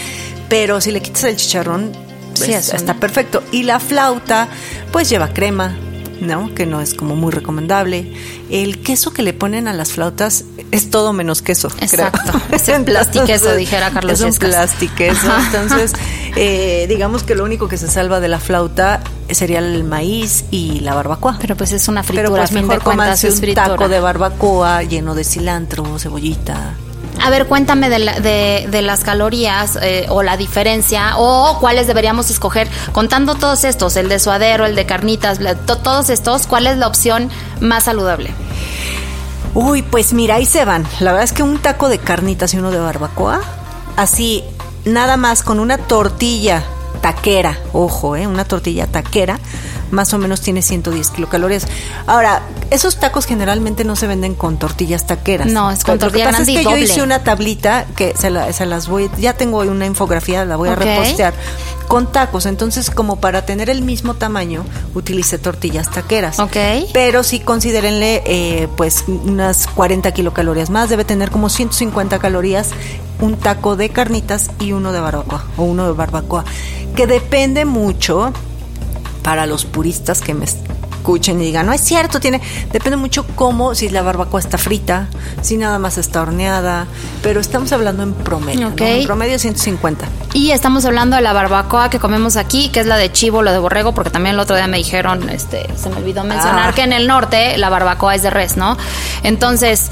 pero 0.47 0.79
si 0.79 0.91
le 0.91 1.01
quitas 1.01 1.23
el 1.23 1.35
chicharrón, 1.37 1.91
Sí, 2.35 2.43
pues, 2.45 2.49
es 2.67 2.69
un- 2.69 2.75
está 2.75 2.93
perfecto. 2.93 3.41
Y 3.51 3.63
la 3.63 3.79
flauta, 3.79 4.47
pues 4.91 5.09
lleva 5.09 5.29
crema, 5.29 5.75
¿no? 6.21 6.53
Que 6.53 6.65
no 6.65 6.81
es 6.81 6.93
como 6.93 7.15
muy 7.15 7.31
recomendable. 7.31 8.11
El 8.49 8.79
queso 8.81 9.11
que 9.13 9.21
le 9.23 9.33
ponen 9.33 9.67
a 9.67 9.73
las 9.73 9.91
flautas 9.93 10.43
es 10.71 10.89
todo 10.89 11.13
menos 11.13 11.41
queso. 11.41 11.69
creo. 11.69 11.83
Exacto. 12.07 12.41
Es 12.51 12.67
un 12.69 12.85
plastiqueso, 12.85 13.55
dijera 13.55 13.91
Carlos 13.91 14.13
Es 14.13 14.21
un 14.21 14.27
Yescas. 14.27 14.49
plastiqueso. 14.49 15.27
Entonces, 15.47 15.93
eh, 16.35 16.85
digamos 16.89 17.23
que 17.23 17.35
lo 17.35 17.43
único 17.43 17.67
que 17.67 17.77
se 17.77 17.87
salva 17.87 18.19
de 18.19 18.27
la 18.27 18.39
flauta 18.39 19.01
sería 19.29 19.59
el 19.59 19.83
maíz 19.83 20.45
y 20.51 20.79
la 20.81 20.93
barbacoa. 20.93 21.37
Pero 21.39 21.55
pues 21.55 21.71
es 21.71 21.87
una 21.87 22.03
fritura, 22.03 22.23
Pero 22.29 22.35
pues 22.35 22.43
a 22.43 22.47
fin 22.47 22.61
de 22.63 22.67
mejor 22.77 22.83
cuentas 22.83 23.23
es 23.23 23.33
un 23.33 23.39
fritura. 23.39 23.67
taco 23.67 23.87
de 23.89 23.99
barbacoa 23.99 24.83
lleno 24.83 25.15
de 25.15 25.23
cilantro, 25.23 25.97
cebollita. 25.99 26.75
A 27.23 27.29
ver, 27.29 27.47
cuéntame 27.47 27.89
de, 27.89 27.99
la- 27.99 28.19
de, 28.19 28.67
de 28.69 28.81
las 28.81 29.03
calorías 29.03 29.77
eh, 29.81 30.05
o 30.09 30.23
la 30.23 30.37
diferencia 30.37 31.17
o 31.17 31.57
cuáles 31.59 31.87
deberíamos 31.87 32.29
escoger. 32.29 32.69
Contando 32.93 33.35
todos 33.35 33.63
estos, 33.63 33.95
el 33.97 34.07
de 34.07 34.19
suadero, 34.19 34.65
el 34.65 34.75
de 34.75 34.85
carnitas, 34.85 35.39
todos 35.65 36.09
estos, 36.09 36.47
¿cuál 36.47 36.67
es 36.67 36.77
la 36.77 36.87
opción 36.87 37.29
más 37.59 37.85
saludable? 37.85 38.31
Uy, 39.53 39.81
pues 39.81 40.13
mira, 40.13 40.35
ahí 40.35 40.45
se 40.45 40.63
van. 40.65 40.85
La 40.99 41.11
verdad 41.11 41.23
es 41.23 41.33
que 41.33 41.43
un 41.43 41.57
taco 41.59 41.89
de 41.89 41.97
carnitas 41.97 42.53
y 42.53 42.57
uno 42.59 42.69
de 42.71 42.79
barbacoa, 42.79 43.41
así, 43.95 44.43
nada 44.85 45.17
más 45.17 45.41
con 45.41 45.59
una 45.59 45.77
tortilla 45.79 46.63
taquera, 47.01 47.57
ojo, 47.73 48.15
¿eh? 48.15 48.27
una 48.27 48.45
tortilla 48.45 48.85
taquera, 48.87 49.39
más 49.91 50.13
o 50.13 50.17
menos 50.17 50.41
tiene 50.41 50.61
110 50.61 51.09
kilocalorías. 51.11 51.67
Ahora, 52.05 52.41
esos 52.71 52.99
tacos 52.99 53.25
generalmente 53.25 53.83
no 53.83 53.95
se 53.95 54.07
venden 54.07 54.35
con 54.35 54.57
tortillas 54.57 55.07
taqueras. 55.07 55.47
No, 55.47 55.71
es 55.71 55.83
con 55.83 55.95
Lo 55.95 55.99
que 55.99 56.05
tortilla 56.05 56.25
pasa 56.25 56.37
grande 56.37 56.51
es 56.53 56.57
que 56.57 56.63
yo 56.63 56.77
hice 56.77 57.01
una 57.03 57.23
tablita 57.23 57.85
que 57.95 58.13
se, 58.17 58.29
la- 58.29 58.51
se 58.53 58.65
las 58.65 58.87
voy, 58.87 59.09
ya 59.17 59.33
tengo 59.33 59.59
una 59.59 59.85
infografía, 59.85 60.45
la 60.45 60.55
voy 60.55 60.69
a 60.69 60.75
repostear 60.75 61.33
con 61.87 62.11
tacos. 62.11 62.45
Entonces, 62.45 62.89
como 62.89 63.17
para 63.21 63.45
tener 63.45 63.69
el 63.69 63.81
mismo 63.81 64.13
tamaño, 64.15 64.65
utilicé 64.93 65.37
tortillas 65.37 65.89
taqueras. 65.89 66.39
Ok. 66.39 66.57
Pero 66.93 67.23
sí 67.23 67.39
considérenle 67.39 68.23
eh, 68.25 68.67
pues 68.75 69.05
unas 69.07 69.67
40 69.67 70.11
kilocalorías 70.11 70.69
más. 70.69 70.89
Debe 70.89 71.05
tener 71.05 71.31
como 71.31 71.49
150 71.49 72.19
calorías 72.19 72.69
un 73.19 73.35
taco 73.37 73.75
de 73.77 73.89
carnitas 73.89 74.51
y 74.59 74.73
uno 74.73 74.91
de 74.91 74.99
barbacoa 74.99 75.45
o 75.55 75.63
uno 75.63 75.85
de 75.87 75.93
barbacoa. 75.93 76.43
Que 76.95 77.07
depende 77.07 77.63
mucho 77.65 78.33
para 79.27 79.45
los 79.45 79.65
puristas 79.65 80.21
que 80.21 80.33
me 80.33 80.45
escuchen 80.45 81.41
y 81.41 81.43
digan, 81.47 81.65
no 81.65 81.73
es 81.73 81.81
cierto, 81.81 82.21
tiene, 82.21 82.39
depende 82.71 82.95
mucho 82.95 83.25
cómo, 83.35 83.75
si 83.75 83.89
la 83.89 84.01
barbacoa 84.01 84.39
está 84.39 84.57
frita, 84.57 85.09
si 85.41 85.57
nada 85.57 85.79
más 85.79 85.97
está 85.97 86.21
horneada, 86.21 86.87
pero 87.21 87.41
estamos 87.41 87.73
hablando 87.73 88.03
en 88.03 88.13
promedio, 88.13 88.61
¿no? 88.61 88.67
Ok. 88.69 88.79
En 88.79 89.05
promedio 89.05 89.37
150. 89.37 90.05
Y 90.31 90.51
estamos 90.51 90.85
hablando 90.85 91.17
de 91.17 91.21
la 91.23 91.33
barbacoa 91.33 91.89
que 91.89 91.99
comemos 91.99 92.37
aquí, 92.37 92.69
que 92.69 92.79
es 92.79 92.85
la 92.85 92.95
de 92.95 93.11
chivo, 93.11 93.43
la 93.43 93.51
de 93.51 93.59
borrego, 93.59 93.93
porque 93.93 94.11
también 94.11 94.35
el 94.35 94.39
otro 94.39 94.55
día 94.55 94.67
me 94.67 94.77
dijeron, 94.77 95.29
este, 95.29 95.67
se 95.75 95.89
me 95.89 95.97
olvidó 95.97 96.23
mencionar 96.23 96.69
Ah. 96.69 96.73
que 96.73 96.83
en 96.83 96.93
el 96.93 97.05
norte 97.05 97.57
la 97.57 97.67
barbacoa 97.67 98.15
es 98.15 98.23
de 98.23 98.29
res, 98.29 98.55
¿no? 98.55 98.77
Entonces, 99.23 99.89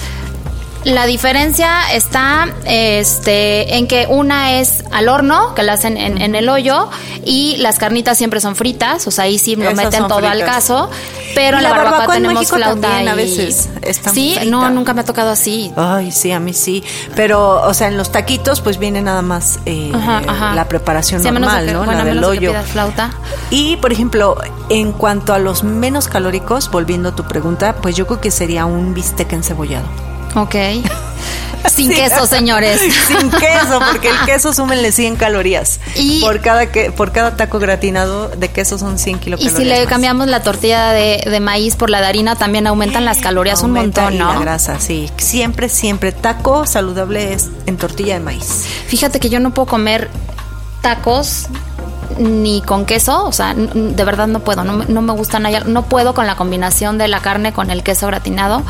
la 0.86 1.06
diferencia 1.06 1.92
está 1.94 2.48
este, 2.66 3.78
en 3.78 3.88
que 3.88 4.06
una 4.10 4.60
es 4.60 4.84
al 4.92 5.10
horno, 5.10 5.54
que 5.56 5.64
la 5.64 5.74
hacen 5.74 5.98
en, 5.98 6.22
en 6.22 6.36
el 6.36 6.48
hoyo, 6.48 6.90
y 7.24 7.58
las 7.58 7.78
carnitas 7.80 8.18
siempre 8.18 8.40
son 8.40 8.56
fritas, 8.56 9.06
o 9.08 9.12
sea, 9.12 9.26
ahí 9.26 9.38
sí 9.40 9.56
lo 9.56 9.64
Esas 9.72 9.76
meten 9.86 10.08
todo 10.08 10.26
al 10.28 10.46
caso, 10.46 10.90
pero 11.34 11.58
en 11.58 11.64
la, 11.64 11.70
la 11.70 11.76
barbacoa, 11.76 11.92
barbacoa 12.00 12.16
en 12.18 12.22
tenemos 12.24 12.42
México 12.42 12.56
flauta 12.58 12.82
también 12.88 13.06
y... 13.06 13.10
a 13.10 13.16
veces 13.16 13.70
sí, 14.14 14.34
frita. 14.36 14.46
no, 14.46 14.70
nunca 14.70 14.94
me 14.94 15.02
ha 15.02 15.06
tocado 15.06 15.32
así. 15.32 15.72
Ay, 15.76 16.12
sí, 16.12 16.32
a 16.32 16.40
mí 16.40 16.54
sí. 16.54 16.84
Pero, 17.16 17.62
o 17.68 17.74
sea, 17.74 17.88
en 17.88 17.98
los 17.98 18.12
taquitos, 18.12 18.62
pues 18.62 18.78
viene 18.78 19.02
nada 19.02 19.22
más 19.22 19.60
eh, 19.66 19.92
Ajá, 19.94 20.22
ajá. 20.28 20.56
la 20.56 20.68
preparación 20.68 21.22
Sí, 21.22 21.30
normal, 21.32 21.66
que- 21.66 21.74
¿no? 21.74 21.80
bueno, 21.84 21.94
la 22.04 22.06
del 22.06 22.24
hoyo. 22.24 22.54
flauta. 22.72 23.12
Y, 23.50 23.76
por 23.78 23.92
ejemplo, 23.92 24.38
en 24.70 24.92
cuanto 24.92 25.34
a 25.34 25.40
los 25.40 25.64
menos 25.64 26.08
calóricos, 26.08 26.70
volviendo 26.70 27.10
a 27.10 27.16
tu 27.16 27.24
pregunta, 27.24 27.76
pues 27.82 27.96
yo 27.96 28.06
creo 28.08 28.22
que 28.22 28.32
sería 28.32 28.66
un 28.66 28.94
bistec 28.94 29.34
encebollado. 29.34 29.86
Ok. 30.36 30.56
Sin 31.76 31.90
Sí. 31.90 31.96
queso, 31.96 32.28
señores. 32.28 32.80
Sin 33.08 33.30
queso, 33.32 33.80
porque 33.92 34.10
el 34.10 34.18
queso 34.26 34.54
súmenle 34.54 34.92
100 34.92 35.16
calorías. 35.16 35.80
Y- 35.96 36.22
por 36.22 36.40
cada 36.40 36.68
que, 36.72 36.92
por 36.92 37.12
cada 37.12 37.36
taco 37.36 37.58
gratinado 37.58 38.30
de 38.30 38.50
queso 38.50 38.78
son 38.78 39.00
100 39.00 39.16
Y 39.16 39.20
kilocalorías. 39.20 39.58
si 39.60 39.66
le 39.66 39.80
más. 39.80 39.88
cambiamos 39.88 40.28
la 40.28 40.44
tortilla 40.44 40.92
de, 40.92 41.24
de 41.28 41.40
maíz 41.40 41.76
por 41.76 41.90
la 41.90 42.02
de 42.02 42.08
harina, 42.08 42.36
también 42.36 42.68
aumentan 42.68 43.04
las 43.04 43.18
calorías 43.18 43.64
un 43.64 43.72
montón, 43.72 44.14
y 44.14 44.18
¿no? 44.20 44.32
La 44.36 44.40
grasa, 44.40 44.80
sí. 44.80 45.10
Siempre, 45.18 45.68
siempre. 45.68 46.12
Taco 46.12 46.68
saludable 46.68 47.34
es 47.34 47.50
en 47.66 47.78
tortilla 47.78 48.14
de 48.14 48.20
maíz. 48.20 48.66
Fíjate 48.88 49.20
que 49.20 49.30
yo 49.30 49.40
no 49.40 49.52
puedo 49.54 49.66
comer 49.66 50.10
tacos 50.82 51.48
ni 52.20 52.62
con 52.62 52.86
queso, 52.86 53.26
o 53.26 53.32
sea, 53.34 53.56
de 53.56 54.04
verdad 54.06 54.28
no 54.28 54.40
puedo, 54.42 54.64
no, 54.64 54.74
me- 54.74 54.86
no 54.86 55.02
me 55.02 55.14
gusta 55.14 55.40
nada, 55.40 55.62
no 55.66 55.82
puedo 55.90 56.14
con 56.14 56.28
la 56.28 56.36
combinación 56.36 57.00
de 57.00 57.08
la 57.08 57.20
carne 57.22 57.52
con 57.54 57.72
el 57.72 57.82
queso 57.82 58.06
gratinado. 58.08 58.62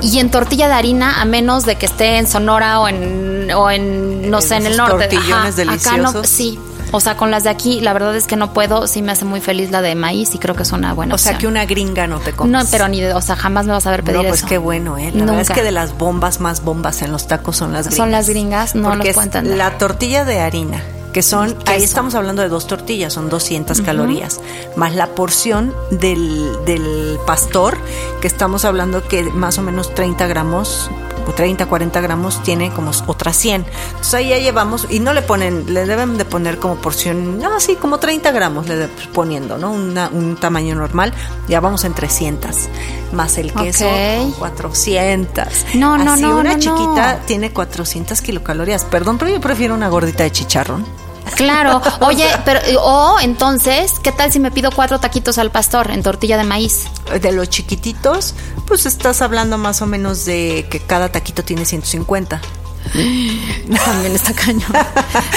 Y 0.00 0.18
en 0.18 0.30
tortilla 0.30 0.68
de 0.68 0.74
harina, 0.74 1.20
a 1.20 1.24
menos 1.24 1.64
de 1.64 1.76
que 1.76 1.86
esté 1.86 2.18
en 2.18 2.26
Sonora 2.26 2.80
o 2.80 2.88
en, 2.88 3.50
o 3.54 3.70
en 3.70 4.30
no 4.30 4.38
En 4.38 4.42
sé, 4.42 4.56
en 4.56 4.66
el 4.66 4.76
norte. 4.76 5.08
tortillones 5.08 5.58
Acá 5.58 5.96
no, 5.96 6.24
sí. 6.24 6.58
O 6.92 7.00
sea, 7.00 7.16
con 7.16 7.30
las 7.32 7.42
de 7.42 7.50
aquí, 7.50 7.80
la 7.80 7.92
verdad 7.92 8.14
es 8.14 8.26
que 8.26 8.36
no 8.36 8.52
puedo, 8.52 8.86
sí 8.86 9.02
me 9.02 9.10
hace 9.12 9.24
muy 9.24 9.40
feliz 9.40 9.70
la 9.72 9.82
de 9.82 9.94
maíz 9.96 10.34
y 10.34 10.38
creo 10.38 10.54
que 10.54 10.62
es 10.62 10.70
una 10.70 10.94
buena 10.94 11.14
O 11.16 11.18
sea, 11.18 11.36
que 11.36 11.46
una 11.48 11.66
gringa 11.66 12.06
no 12.06 12.20
te 12.20 12.32
comes. 12.32 12.52
No, 12.52 12.70
pero 12.70 12.86
ni 12.88 13.00
de, 13.00 13.12
o 13.12 13.20
sea, 13.20 13.34
jamás 13.34 13.66
me 13.66 13.72
vas 13.72 13.86
a 13.86 13.90
ver 13.90 14.04
pedir 14.04 14.18
No, 14.22 14.28
pues 14.28 14.40
eso. 14.40 14.46
qué 14.48 14.58
bueno, 14.58 14.96
¿eh? 14.96 15.10
La 15.12 15.24
verdad 15.24 15.40
es 15.40 15.48
Nunca. 15.48 15.54
que 15.54 15.62
de 15.64 15.72
las 15.72 15.98
bombas 15.98 16.40
más 16.40 16.62
bombas 16.62 17.02
en 17.02 17.10
los 17.10 17.26
tacos 17.26 17.56
son 17.56 17.72
las 17.72 17.86
gringas. 17.86 17.96
Son 17.96 18.12
las 18.12 18.28
gringas, 18.28 18.74
no 18.76 18.90
Porque 18.90 19.10
es 19.10 19.16
entender. 19.16 19.56
La 19.58 19.78
tortilla 19.78 20.24
de 20.24 20.38
harina, 20.40 20.80
que 21.16 21.22
son, 21.22 21.54
queso. 21.54 21.62
ahí 21.72 21.82
estamos 21.82 22.14
hablando 22.14 22.42
de 22.42 22.50
dos 22.50 22.66
tortillas, 22.66 23.14
son 23.14 23.30
200 23.30 23.80
calorías, 23.80 24.38
más 24.76 24.94
la 24.94 25.06
porción 25.14 25.72
del, 25.90 26.52
del 26.66 27.18
pastor, 27.26 27.78
que 28.20 28.26
estamos 28.26 28.66
hablando 28.66 29.02
que 29.08 29.22
más 29.22 29.56
o 29.56 29.62
menos 29.62 29.94
30 29.94 30.26
gramos, 30.26 30.90
o 31.26 31.32
30, 31.32 31.64
40 31.64 32.02
gramos, 32.02 32.42
tiene 32.42 32.70
como 32.70 32.90
otras 33.06 33.34
100. 33.38 33.64
Entonces 33.88 34.12
ahí 34.12 34.28
ya 34.28 34.36
llevamos, 34.36 34.88
y 34.90 35.00
no 35.00 35.14
le 35.14 35.22
ponen, 35.22 35.72
le 35.72 35.86
deben 35.86 36.18
de 36.18 36.26
poner 36.26 36.58
como 36.58 36.74
porción, 36.76 37.38
no, 37.38 37.60
sí, 37.60 37.76
como 37.76 37.96
30 37.98 38.30
gramos 38.32 38.68
le 38.68 38.76
de- 38.76 38.88
poniendo, 39.14 39.56
¿no? 39.56 39.72
Una- 39.72 40.10
un 40.12 40.36
tamaño 40.36 40.74
normal, 40.74 41.14
ya 41.48 41.60
vamos 41.60 41.84
en 41.84 41.94
300, 41.94 42.68
más 43.12 43.38
el 43.38 43.54
queso, 43.54 43.86
Ok. 43.88 44.36
400. 44.38 45.46
No, 45.76 45.96
no, 45.96 46.12
Así 46.12 46.20
no, 46.20 46.36
una 46.40 46.50
no, 46.50 46.56
no. 46.56 46.58
chiquita 46.58 47.20
tiene 47.24 47.54
400 47.54 48.20
kilocalorías. 48.20 48.84
Perdón, 48.84 49.16
pero 49.16 49.30
yo 49.30 49.40
prefiero 49.40 49.74
una 49.74 49.88
gordita 49.88 50.22
de 50.22 50.30
chicharrón. 50.32 50.84
Claro. 51.34 51.82
Oye, 52.00 52.28
pero 52.44 52.60
o 52.80 53.18
entonces, 53.20 53.98
¿qué 54.02 54.12
tal 54.12 54.32
si 54.32 54.40
me 54.40 54.50
pido 54.50 54.70
cuatro 54.70 55.00
taquitos 55.00 55.38
al 55.38 55.50
pastor 55.50 55.90
en 55.90 56.02
tortilla 56.02 56.36
de 56.36 56.44
maíz? 56.44 56.86
De 57.20 57.32
los 57.32 57.48
chiquititos, 57.48 58.34
pues 58.66 58.86
estás 58.86 59.22
hablando 59.22 59.58
más 59.58 59.82
o 59.82 59.86
menos 59.86 60.24
de 60.24 60.66
que 60.70 60.80
cada 60.80 61.10
taquito 61.10 61.44
tiene 61.44 61.64
150. 61.64 62.40
También 62.92 64.14
está 64.14 64.32
cañón. 64.32 64.64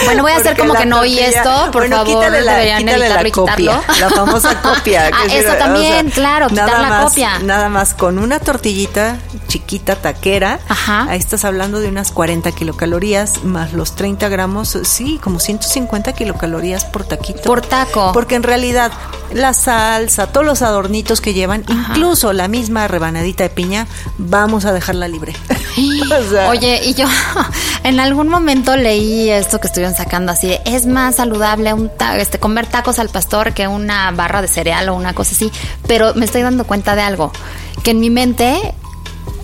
Bueno, 0.05 0.23
voy 0.23 0.31
a 0.31 0.37
hacer 0.37 0.57
como 0.57 0.73
que 0.73 0.85
no 0.85 0.99
oí 0.99 1.19
esto, 1.19 1.69
por 1.71 1.81
bueno, 1.81 1.97
favor. 1.97 2.15
Quítale 2.23 2.41
la, 2.41 2.51
deberían 2.53 2.79
quítale 2.79 3.09
la 3.09 3.31
copia, 3.31 3.81
la 3.99 4.09
famosa 4.09 4.61
copia. 4.61 5.09
Ah, 5.19 5.25
eso 5.25 5.39
o 5.39 5.41
sea, 5.41 5.57
también, 5.57 6.09
claro, 6.11 6.47
quitar 6.47 6.67
nada 6.67 6.81
la 6.81 6.89
más- 6.89 7.05
copia. 7.09 7.39
Nada 7.39 7.69
más 7.69 7.93
con 7.93 8.19
una 8.19 8.39
tortillita 8.39 9.17
chiquita, 9.47 9.95
taquera, 9.95 10.59
Ajá. 10.69 11.07
ahí 11.09 11.17
estás 11.19 11.43
hablando 11.45 11.79
de 11.79 11.89
unas 11.89 12.11
40 12.11 12.51
kilocalorías, 12.51 13.43
más 13.43 13.73
los 13.73 13.95
30 13.95 14.29
gramos, 14.29 14.77
sí, 14.83 15.19
como 15.21 15.39
150 15.39 16.13
kilocalorías 16.13 16.85
por 16.85 17.03
taquito. 17.05 17.41
Por 17.43 17.61
taco. 17.61 18.11
Porque 18.13 18.35
en 18.35 18.43
realidad 18.43 18.91
la 19.33 19.53
salsa, 19.53 20.27
todos 20.27 20.45
los 20.45 20.61
adornitos 20.61 21.19
que 21.21 21.33
llevan, 21.33 21.65
incluso 21.67 22.31
la 22.33 22.47
misma 22.47 22.87
rebanadita 22.87 23.43
de 23.43 23.49
piña, 23.49 23.87
vamos 24.17 24.65
a 24.65 24.71
dejarla 24.71 25.07
libre. 25.07 25.33
Oye, 26.49 26.81
y 26.85 26.93
yo 26.93 27.05
en 27.83 27.99
algún 27.99 28.27
momento 28.27 28.75
leí 28.75 29.29
esto 29.29 29.59
que 29.59 29.67
estuvieron 29.67 29.95
sacando 29.95 30.31
así 30.31 30.47
de, 30.47 30.61
es 30.65 30.85
más 30.85 31.15
saludable 31.15 31.73
un 31.73 31.91
este 32.17 32.39
comer 32.39 32.67
tacos 32.67 32.99
al 32.99 33.09
pastor 33.09 33.53
que 33.53 33.67
una 33.67 34.11
barra 34.11 34.41
de 34.41 34.47
cereal 34.47 34.89
o 34.89 34.95
una 34.95 35.13
cosa 35.13 35.33
así, 35.33 35.51
pero 35.87 36.13
me 36.15 36.25
estoy 36.25 36.41
dando 36.41 36.65
cuenta 36.65 36.95
de 36.95 37.01
algo, 37.01 37.31
que 37.83 37.91
en 37.91 37.99
mi 37.99 38.09
mente 38.09 38.73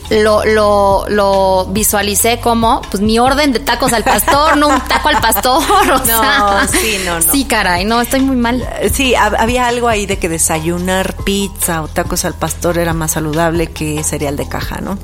lo, 0.09 0.45
lo, 0.45 1.05
lo 1.09 1.65
visualicé 1.71 2.39
como 2.39 2.81
pues 2.91 3.01
mi 3.01 3.17
orden 3.19 3.51
de 3.53 3.59
tacos 3.59 3.91
al 3.93 4.03
pastor, 4.03 4.55
no 4.57 4.67
un 4.67 4.81
taco 4.81 5.09
al 5.09 5.19
pastor. 5.21 5.63
O 5.95 5.97
No, 6.00 6.05
sea, 6.05 6.67
sí, 6.71 6.97
no, 7.05 7.19
no. 7.19 7.31
Sí, 7.31 7.45
caray, 7.45 7.85
no, 7.85 8.01
estoy 8.01 8.19
muy 8.21 8.35
mal. 8.35 8.67
Sí, 8.93 9.13
hab- 9.13 9.35
había 9.39 9.67
algo 9.67 9.88
ahí 9.88 10.05
de 10.05 10.17
que 10.19 10.29
desayunar 10.29 11.15
pizza 11.24 11.81
o 11.81 11.88
tacos 11.88 12.25
al 12.25 12.33
pastor 12.35 12.77
era 12.77 12.93
más 12.93 13.12
saludable 13.12 13.67
que 13.71 14.03
cereal 14.03 14.35
de 14.35 14.47
caja, 14.47 14.79
¿no? 14.81 14.97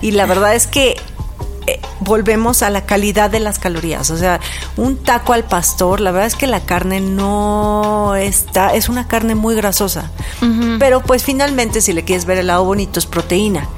Y 0.00 0.12
la 0.12 0.26
verdad 0.26 0.54
es 0.54 0.66
que 0.66 0.96
eh, 1.66 1.80
volvemos 2.00 2.62
a 2.62 2.70
la 2.70 2.86
calidad 2.86 3.28
de 3.30 3.40
las 3.40 3.58
calorías. 3.58 4.10
O 4.10 4.16
sea, 4.16 4.40
un 4.76 4.96
taco 4.96 5.32
al 5.34 5.44
pastor, 5.44 6.00
la 6.00 6.10
verdad 6.12 6.26
es 6.28 6.34
que 6.36 6.46
la 6.46 6.60
carne 6.60 7.00
no 7.00 8.14
está, 8.14 8.74
es 8.74 8.88
una 8.88 9.06
carne 9.08 9.34
muy 9.34 9.54
grasosa. 9.54 10.10
Pero 10.78 11.00
pues 11.02 11.24
finalmente, 11.24 11.80
si 11.80 11.92
le 11.92 12.04
quieres 12.04 12.24
ver 12.24 12.38
el 12.38 12.46
lado 12.46 12.64
bonito, 12.64 12.98
es 12.98 13.06
proteína. 13.06 13.68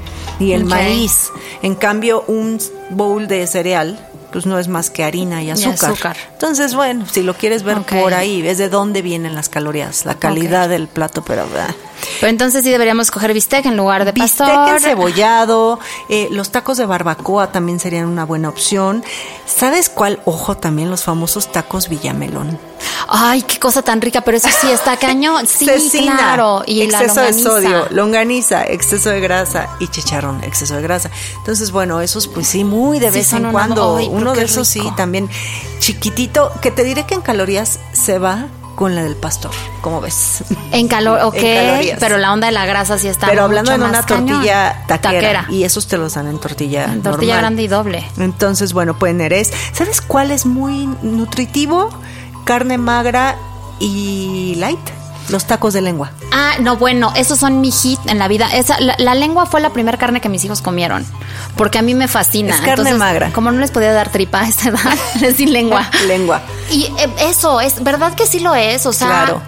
Y 0.41 0.53
el 0.53 0.65
maíz. 0.65 1.31
En 1.61 1.75
cambio, 1.75 2.23
un 2.27 2.59
bowl 2.89 3.27
de 3.27 3.45
cereal, 3.47 3.99
pues 4.31 4.45
no 4.45 4.57
es 4.57 4.67
más 4.67 4.89
que 4.89 5.03
harina 5.03 5.43
y 5.43 5.51
azúcar. 5.51 5.91
azúcar. 5.91 6.17
Entonces, 6.33 6.73
bueno, 6.73 7.05
si 7.11 7.21
lo 7.21 7.35
quieres 7.35 7.63
ver 7.63 7.81
por 7.83 8.13
ahí, 8.13 8.41
ves 8.41 8.57
de 8.57 8.69
dónde 8.69 9.01
vienen 9.01 9.35
las 9.35 9.49
calorías, 9.49 10.05
la 10.05 10.15
calidad 10.15 10.69
del 10.69 10.87
plato, 10.87 11.23
pero 11.23 11.43
ah. 11.57 11.73
Pero 12.19 12.29
entonces 12.29 12.63
sí 12.63 12.71
deberíamos 12.71 13.11
coger 13.11 13.33
bistec 13.33 13.65
en 13.65 13.77
lugar 13.77 14.05
de 14.05 14.11
bistec 14.11 14.47
pastor. 14.47 14.75
encebollado, 14.77 15.79
eh, 16.09 16.27
los 16.31 16.49
tacos 16.49 16.77
de 16.77 16.85
barbacoa 16.85 17.51
también 17.51 17.79
serían 17.79 18.07
una 18.07 18.25
buena 18.25 18.49
opción. 18.49 19.03
¿Sabes 19.45 19.89
cuál? 19.89 20.19
Ojo, 20.25 20.57
también 20.57 20.89
los 20.89 21.03
famosos 21.03 21.51
tacos 21.51 21.89
Villamelón. 21.89 22.70
Ay, 23.07 23.41
qué 23.43 23.59
cosa 23.59 23.81
tan 23.81 24.01
rica, 24.01 24.21
pero 24.21 24.37
eso 24.37 24.49
sí 24.61 24.69
está 24.71 24.97
cañón. 24.97 25.45
Sí, 25.47 25.65
Cecina, 25.65 26.15
claro. 26.17 26.63
Y 26.65 26.87
la 26.89 26.99
exceso 27.01 27.21
de 27.21 27.33
sodio, 27.33 27.87
longaniza, 27.91 28.63
exceso 28.65 29.09
de 29.09 29.19
grasa 29.19 29.69
y 29.79 29.87
chicharrón, 29.87 30.43
exceso 30.43 30.75
de 30.75 30.81
grasa. 30.81 31.09
Entonces, 31.37 31.71
bueno, 31.71 32.01
esos 32.01 32.27
pues 32.27 32.47
sí, 32.47 32.63
muy 32.63 32.99
de 32.99 33.11
Sí, 33.11 33.17
vez 33.19 33.33
en 33.33 33.39
una- 33.39 33.51
cuando. 33.51 33.97
ay, 33.97 34.07
Uno 34.11 34.33
de 34.33 34.43
esos 34.43 34.67
sí, 34.67 34.81
también 34.95 35.29
chiquitito, 35.79 36.51
que 36.61 36.71
te 36.71 36.83
diré 36.83 37.05
que 37.05 37.15
en 37.15 37.21
calorías 37.21 37.79
se 37.93 38.19
va 38.19 38.47
con 38.75 38.95
la 38.95 39.03
del 39.03 39.15
pastor, 39.15 39.51
¿cómo 39.81 40.01
ves? 40.01 40.43
En 40.71 40.87
calor, 40.87 41.19
ok, 41.23 41.35
En 41.35 41.67
calorías. 41.67 41.99
pero 41.99 42.17
la 42.17 42.33
onda 42.33 42.47
de 42.47 42.53
la 42.53 42.65
grasa 42.65 42.97
sí 42.97 43.07
está 43.07 43.27
Pero 43.27 43.43
hablando 43.43 43.71
mucho 43.71 43.83
en 43.83 43.89
una 43.89 43.97
más 43.99 44.05
tortilla 44.07 44.83
taquera, 44.87 45.11
Taquera. 45.11 45.45
y 45.49 45.63
esos 45.65 45.87
te 45.87 45.97
los 45.97 46.13
dan 46.15 46.27
en 46.27 46.39
tortilla 46.39 46.85
En 46.85 47.01
tortilla 47.03 47.33
normal. 47.35 47.39
grande 47.41 47.61
y 47.63 47.67
doble. 47.67 48.07
Entonces, 48.17 48.73
bueno, 48.73 48.97
pues 48.97 49.13
Nerez, 49.13 49.51
¿sabes 49.73 50.01
cuál 50.01 50.31
es 50.31 50.45
muy 50.45 50.87
nutritivo? 51.03 51.89
Carne 52.51 52.77
magra 52.77 53.37
y 53.79 54.55
light, 54.55 54.77
los 55.29 55.45
tacos 55.45 55.71
de 55.73 55.79
lengua. 55.79 56.11
Ah, 56.33 56.55
no, 56.59 56.75
bueno, 56.75 57.13
esos 57.15 57.39
son 57.39 57.61
mi 57.61 57.71
hit 57.71 57.97
en 58.07 58.19
la 58.19 58.27
vida. 58.27 58.49
Esa, 58.53 58.77
la, 58.81 58.93
la 58.99 59.15
lengua 59.15 59.45
fue 59.45 59.61
la 59.61 59.69
primera 59.69 59.97
carne 59.97 60.19
que 60.19 60.27
mis 60.27 60.43
hijos 60.43 60.61
comieron, 60.61 61.05
porque 61.55 61.77
a 61.79 61.81
mí 61.81 61.95
me 61.95 62.09
fascina. 62.09 62.49
Es 62.49 62.57
carne 62.57 62.71
Entonces, 62.73 62.97
magra. 62.97 63.31
Como 63.31 63.51
no 63.51 63.59
les 63.61 63.71
podía 63.71 63.93
dar 63.93 64.09
tripa 64.11 64.41
a 64.41 64.49
esa 64.49 64.67
edad, 64.67 64.97
les 65.21 65.37
di 65.37 65.45
lengua. 65.45 65.89
Lengua. 66.07 66.41
Y 66.69 66.87
eh, 66.97 67.09
eso, 67.21 67.61
es 67.61 67.81
verdad 67.81 68.15
que 68.15 68.27
sí 68.27 68.41
lo 68.41 68.53
es, 68.53 68.85
o 68.85 68.91
sea, 68.91 69.07
Claro. 69.07 69.41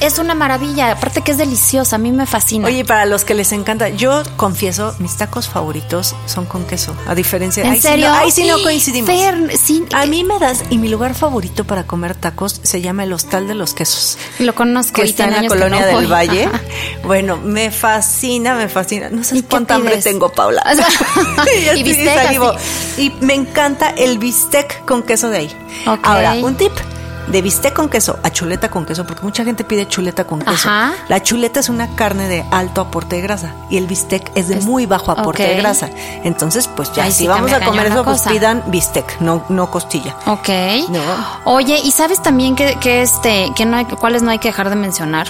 Es 0.00 0.18
una 0.18 0.34
maravilla. 0.34 0.92
Aparte 0.92 1.22
que 1.22 1.32
es 1.32 1.38
deliciosa, 1.38 1.96
a 1.96 1.98
mí 1.98 2.12
me 2.12 2.26
fascina. 2.26 2.66
Oye, 2.66 2.84
para 2.84 3.06
los 3.06 3.24
que 3.24 3.34
les 3.34 3.52
encanta, 3.52 3.88
yo 3.88 4.22
confieso, 4.36 4.94
mis 4.98 5.16
tacos 5.16 5.48
favoritos 5.48 6.14
son 6.26 6.46
con 6.46 6.64
queso. 6.64 6.94
A 7.06 7.14
diferencia 7.14 7.64
¿En 7.64 7.72
ahí 7.72 7.80
serio? 7.80 8.08
No, 8.08 8.14
ahí 8.14 8.30
sí 8.30 8.46
no 8.46 8.62
coincidimos. 8.62 9.10
Fer, 9.10 9.56
sí. 9.56 9.84
A 9.92 10.06
mí 10.06 10.24
me 10.24 10.38
das, 10.38 10.64
y 10.70 10.78
mi 10.78 10.88
lugar 10.88 11.14
favorito 11.14 11.64
para 11.64 11.84
comer 11.84 12.14
tacos 12.14 12.60
se 12.62 12.80
llama 12.80 13.04
el 13.04 13.12
Hostal 13.12 13.48
de 13.48 13.54
los 13.54 13.74
Quesos. 13.74 14.18
Lo 14.38 14.54
conozco 14.54 15.00
que 15.00 15.06
y 15.06 15.10
está 15.10 15.24
en 15.24 15.42
la 15.42 15.48
colonia 15.48 15.80
no 15.80 15.86
del 15.86 15.94
voy. 15.94 16.06
Valle. 16.06 16.44
Ajá. 16.46 16.60
Bueno, 17.04 17.36
me 17.36 17.70
fascina, 17.70 18.54
me 18.54 18.68
fascina. 18.68 19.08
No 19.10 19.20
¿Y 19.20 19.24
sé 19.24 19.42
cuánta 19.44 19.74
hambre 19.74 19.96
tengo, 19.98 20.30
Paula. 20.30 20.62
O 20.70 20.74
sea, 20.74 20.86
Ya 21.64 21.74
y 21.74 21.82
bistec. 21.84 22.40
Y 22.98 23.10
me 23.20 23.34
encanta 23.34 23.90
el 23.90 24.18
bistec 24.18 24.84
con 24.84 25.02
queso 25.02 25.30
de 25.30 25.38
ahí. 25.38 25.56
Ok. 25.86 26.00
Ahora, 26.02 26.34
un 26.34 26.56
tip. 26.56 26.72
De 27.30 27.42
bistec 27.42 27.74
con 27.74 27.88
queso 27.88 28.18
a 28.22 28.30
chuleta 28.30 28.70
con 28.70 28.86
queso, 28.86 29.04
porque 29.06 29.22
mucha 29.22 29.44
gente 29.44 29.62
pide 29.64 29.86
chuleta 29.86 30.24
con 30.24 30.38
queso. 30.40 30.50
Ajá. 30.68 30.92
La 31.08 31.22
chuleta 31.22 31.60
es 31.60 31.68
una 31.68 31.94
carne 31.94 32.26
de 32.28 32.44
alto 32.50 32.80
aporte 32.80 33.16
de 33.16 33.22
grasa 33.22 33.52
y 33.70 33.76
el 33.76 33.86
bistec 33.86 34.30
es 34.34 34.48
de 34.48 34.58
Es- 34.58 34.64
muy 34.64 34.86
bajo 34.86 35.10
aporte 35.12 35.42
de 35.42 35.56
grasa. 35.56 35.90
Entonces, 36.24 36.68
pues 36.68 36.90
ya, 36.92 37.04
Ay, 37.04 37.12
si 37.12 37.18
sí, 37.18 37.28
vamos 37.28 37.52
a 37.52 37.60
comer 37.60 37.86
eso, 37.88 38.02
pues 38.04 38.22
pidan 38.22 38.62
bistec, 38.68 39.20
no, 39.20 39.44
no 39.50 39.70
costilla. 39.70 40.16
Ok. 40.26 40.48
No. 40.88 41.00
Oye, 41.44 41.78
¿y 41.84 41.90
sabes 41.90 42.22
también 42.22 42.56
que, 42.56 42.76
que 42.80 43.02
este, 43.02 43.52
que 43.54 43.66
no 43.66 43.76
hay, 43.76 43.84
cuáles 43.84 44.22
no 44.22 44.30
hay 44.30 44.38
que 44.38 44.48
dejar 44.48 44.70
de 44.70 44.76
mencionar? 44.76 45.28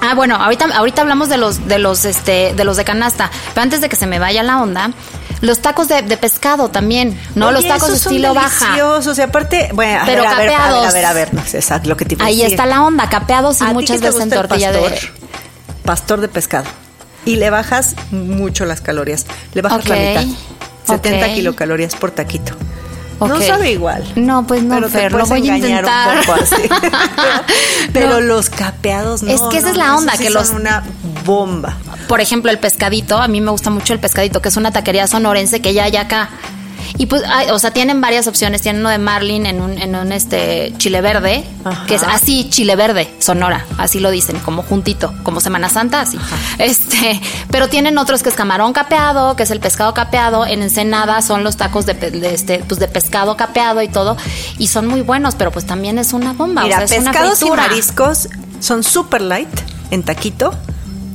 Ah, 0.00 0.14
bueno, 0.14 0.36
ahorita, 0.36 0.66
ahorita 0.76 1.02
hablamos 1.02 1.28
de 1.28 1.38
los, 1.38 1.66
de 1.66 1.78
los, 1.78 2.04
este, 2.04 2.54
de 2.54 2.64
los 2.64 2.76
de 2.76 2.84
canasta. 2.84 3.30
Pero 3.54 3.62
antes 3.62 3.80
de 3.80 3.88
que 3.88 3.96
se 3.96 4.06
me 4.06 4.18
vaya 4.18 4.42
la 4.42 4.60
onda, 4.62 4.90
los 5.40 5.60
tacos 5.60 5.88
de, 5.88 6.02
de 6.02 6.16
pescado 6.16 6.68
también, 6.70 7.18
¿no? 7.34 7.46
Oye, 7.48 7.54
los 7.56 7.68
tacos 7.68 7.88
de 7.90 7.96
estilo 7.96 8.34
baja. 8.34 8.64
deliciosos. 8.66 9.18
Y 9.18 9.22
aparte, 9.22 9.70
bueno, 9.74 10.02
a 10.02 10.06
Pero 10.06 10.22
ver, 10.22 10.32
a 10.32 10.36
ver, 10.36 10.38
a 10.38 10.42
ver, 10.42 10.50
capeados. 10.56 10.86
a 10.86 10.92
ver, 10.92 11.04
a 11.06 11.12
ver, 11.12 11.34
no 11.34 11.44
sé, 11.44 11.58
exacto, 11.58 11.88
lo 11.88 11.96
que 11.96 12.04
te 12.04 12.16
Ahí 12.22 12.36
decir. 12.36 12.52
está 12.52 12.66
la 12.66 12.82
onda, 12.84 13.08
capeados 13.08 13.60
y 13.60 13.64
¿A 13.64 13.68
ti 13.68 13.74
muchas 13.74 14.00
veces 14.00 14.20
en 14.22 14.30
tortilla 14.30 14.72
pastor? 14.72 14.90
de. 14.90 15.00
Pastor 15.84 16.20
de 16.20 16.28
pescado. 16.28 16.64
Y 17.24 17.36
le 17.36 17.50
bajas 17.50 17.94
mucho 18.10 18.64
las 18.64 18.80
calorías. 18.80 19.26
Le 19.54 19.62
bajas 19.62 19.80
Ok, 19.80 19.88
la 19.88 19.96
mitad. 19.96 20.24
70 20.86 21.26
ok. 21.26 21.34
kilocalorías 21.34 21.94
por 21.96 22.12
taquito. 22.12 22.52
No 23.20 23.40
sabe 23.40 23.72
igual. 23.72 24.04
No, 24.16 24.46
pues 24.46 24.62
no, 24.62 24.74
pero 24.76 24.90
te 24.90 25.10
lo 25.10 25.26
voy 25.26 25.48
a 25.48 25.56
intentar. 25.56 26.18
un 26.18 26.24
poco 26.24 26.38
así. 26.42 26.62
pero 27.92 28.10
No. 28.10 28.20
los 28.20 28.50
capeados 28.50 29.22
no. 29.22 29.30
Es 29.32 29.40
que 29.50 29.58
esa 29.58 29.68
no, 29.68 29.72
es 29.72 29.78
la 29.78 29.96
onda, 29.96 30.12
sí 30.12 30.18
que 30.24 30.30
son 30.30 30.34
los- 30.34 30.50
una 30.50 30.82
bomba. 31.24 31.76
por 32.08 32.20
ejemplo, 32.20 32.50
el 32.50 32.58
pescadito, 32.58 33.16
a 33.18 33.28
mí 33.28 33.40
me 33.40 33.50
gusta 33.50 33.70
mucho 33.70 33.92
el 33.92 33.98
pescadito, 33.98 34.40
que 34.42 34.48
es 34.48 34.56
una 34.56 34.70
taquería 34.70 35.06
sonorense 35.06 35.60
que 35.60 35.72
ya 35.74 35.84
hay 35.84 35.96
acá. 35.96 36.28
Y 36.98 37.06
pues, 37.06 37.22
hay- 37.28 37.50
o 37.50 37.58
sea, 37.58 37.70
tienen 37.72 38.00
varias 38.00 38.26
opciones. 38.26 38.62
Tienen 38.62 38.80
uno 38.80 38.90
de 38.90 38.98
marlin 38.98 39.46
en 39.46 39.60
un, 39.60 39.78
en 39.78 39.94
un 39.94 40.12
este 40.12 40.72
chile 40.78 41.00
verde, 41.00 41.44
Ajá. 41.64 41.86
que 41.86 41.94
es 41.96 42.02
así, 42.02 42.48
chile 42.50 42.76
verde, 42.76 43.12
sonora, 43.18 43.64
así 43.78 44.00
lo 44.00 44.10
dicen, 44.10 44.38
como 44.40 44.62
juntito, 44.62 45.12
como 45.22 45.40
Semana 45.40 45.68
Santa, 45.68 46.00
así. 46.00 46.18
Este, 46.58 47.20
pero 47.50 47.68
tienen 47.68 47.98
otros 47.98 48.22
que 48.22 48.28
es 48.30 48.34
camarón 48.34 48.72
capeado, 48.72 49.36
que 49.36 49.42
es 49.44 49.50
el 49.50 49.60
pescado 49.60 49.94
capeado. 49.94 50.46
En 50.46 50.62
Ensenada 50.62 51.22
son 51.22 51.44
los 51.44 51.56
tacos 51.56 51.86
de, 51.86 51.92
este, 52.32 52.58
pues 52.66 52.80
de 52.80 52.88
pescado 52.88 53.36
capeado 53.36 53.82
y 53.82 53.88
todo. 53.88 54.16
Y 54.58 54.68
son 54.68 54.86
muy 54.86 55.02
buenos, 55.02 55.34
pero 55.34 55.50
pues 55.50 55.66
también 55.66 55.98
es 55.98 56.12
una 56.12 56.32
bomba. 56.32 56.62
Mira, 56.62 56.76
o 56.82 56.88
sea, 56.88 56.96
es 56.96 57.02
una 57.02 57.12
pescados 57.12 57.42
y 57.42 57.50
mariscos 57.50 58.28
son 58.60 58.82
super 58.82 59.20
light 59.20 59.48
en 59.90 60.02
taquito, 60.02 60.54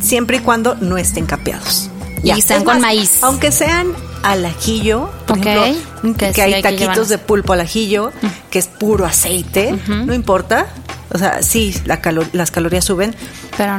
siempre 0.02 0.38
y 0.38 0.40
cuando 0.42 0.76
no 0.76 0.98
estén 0.98 1.26
capeados. 1.26 1.90
Y 2.24 2.40
sean 2.42 2.64
con 2.64 2.80
maíz. 2.82 3.24
Aunque 3.24 3.52
sean 3.52 3.94
al 4.24 4.46
ajillo, 4.46 5.10
por 5.36 5.48
ejemplo, 5.48 5.66
que 6.14 6.26
sí, 6.34 6.42
hay 6.42 6.52
taquitos 6.64 7.10
de 7.10 7.18
pulpo 7.18 7.54
al 7.54 7.62
ajillo, 7.62 8.12
que 8.50 8.60
es 8.60 8.68
puro 8.68 9.06
aceite, 9.06 9.78
no 9.88 10.14
importa. 10.14 10.68
O 11.14 11.18
sea, 11.18 11.42
sí, 11.44 11.76
la 11.86 12.02
calo- 12.02 12.26
las 12.32 12.52
calorías 12.52 12.86
suben, 12.86 13.14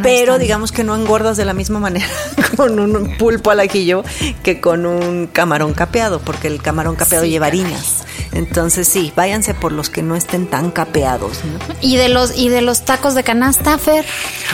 Pero 0.02 0.32
no 0.34 0.38
digamos 0.38 0.72
que 0.72 0.84
no 0.84 0.94
engordas 0.94 1.36
de 1.36 1.44
la 1.44 1.54
misma 1.54 1.78
manera 1.78 2.06
con 2.56 2.78
un 2.78 3.16
pulpo 3.16 3.50
al 3.50 3.60
ajillo 3.60 4.04
que 4.42 4.60
con 4.60 4.86
un 4.86 5.26
camarón 5.26 5.74
capeado, 5.74 6.20
porque 6.20 6.48
el 6.48 6.60
camarón 6.62 6.96
capeado 6.96 7.24
Sí, 7.24 7.30
lleva 7.30 7.46
harinas. 7.46 8.04
Entonces 8.32 8.88
sí, 8.88 9.12
váyanse 9.14 9.54
por 9.54 9.72
los 9.72 9.90
que 9.90 10.02
no 10.02 10.16
estén 10.16 10.46
tan 10.46 10.70
capeados. 10.70 11.40
¿no? 11.44 11.74
Y 11.80 11.96
de 11.96 12.08
los, 12.08 12.36
y 12.36 12.48
de 12.48 12.62
los 12.62 12.84
tacos 12.84 13.14
de 13.14 13.24
canasta, 13.24 13.76
Fer. 13.78 14.06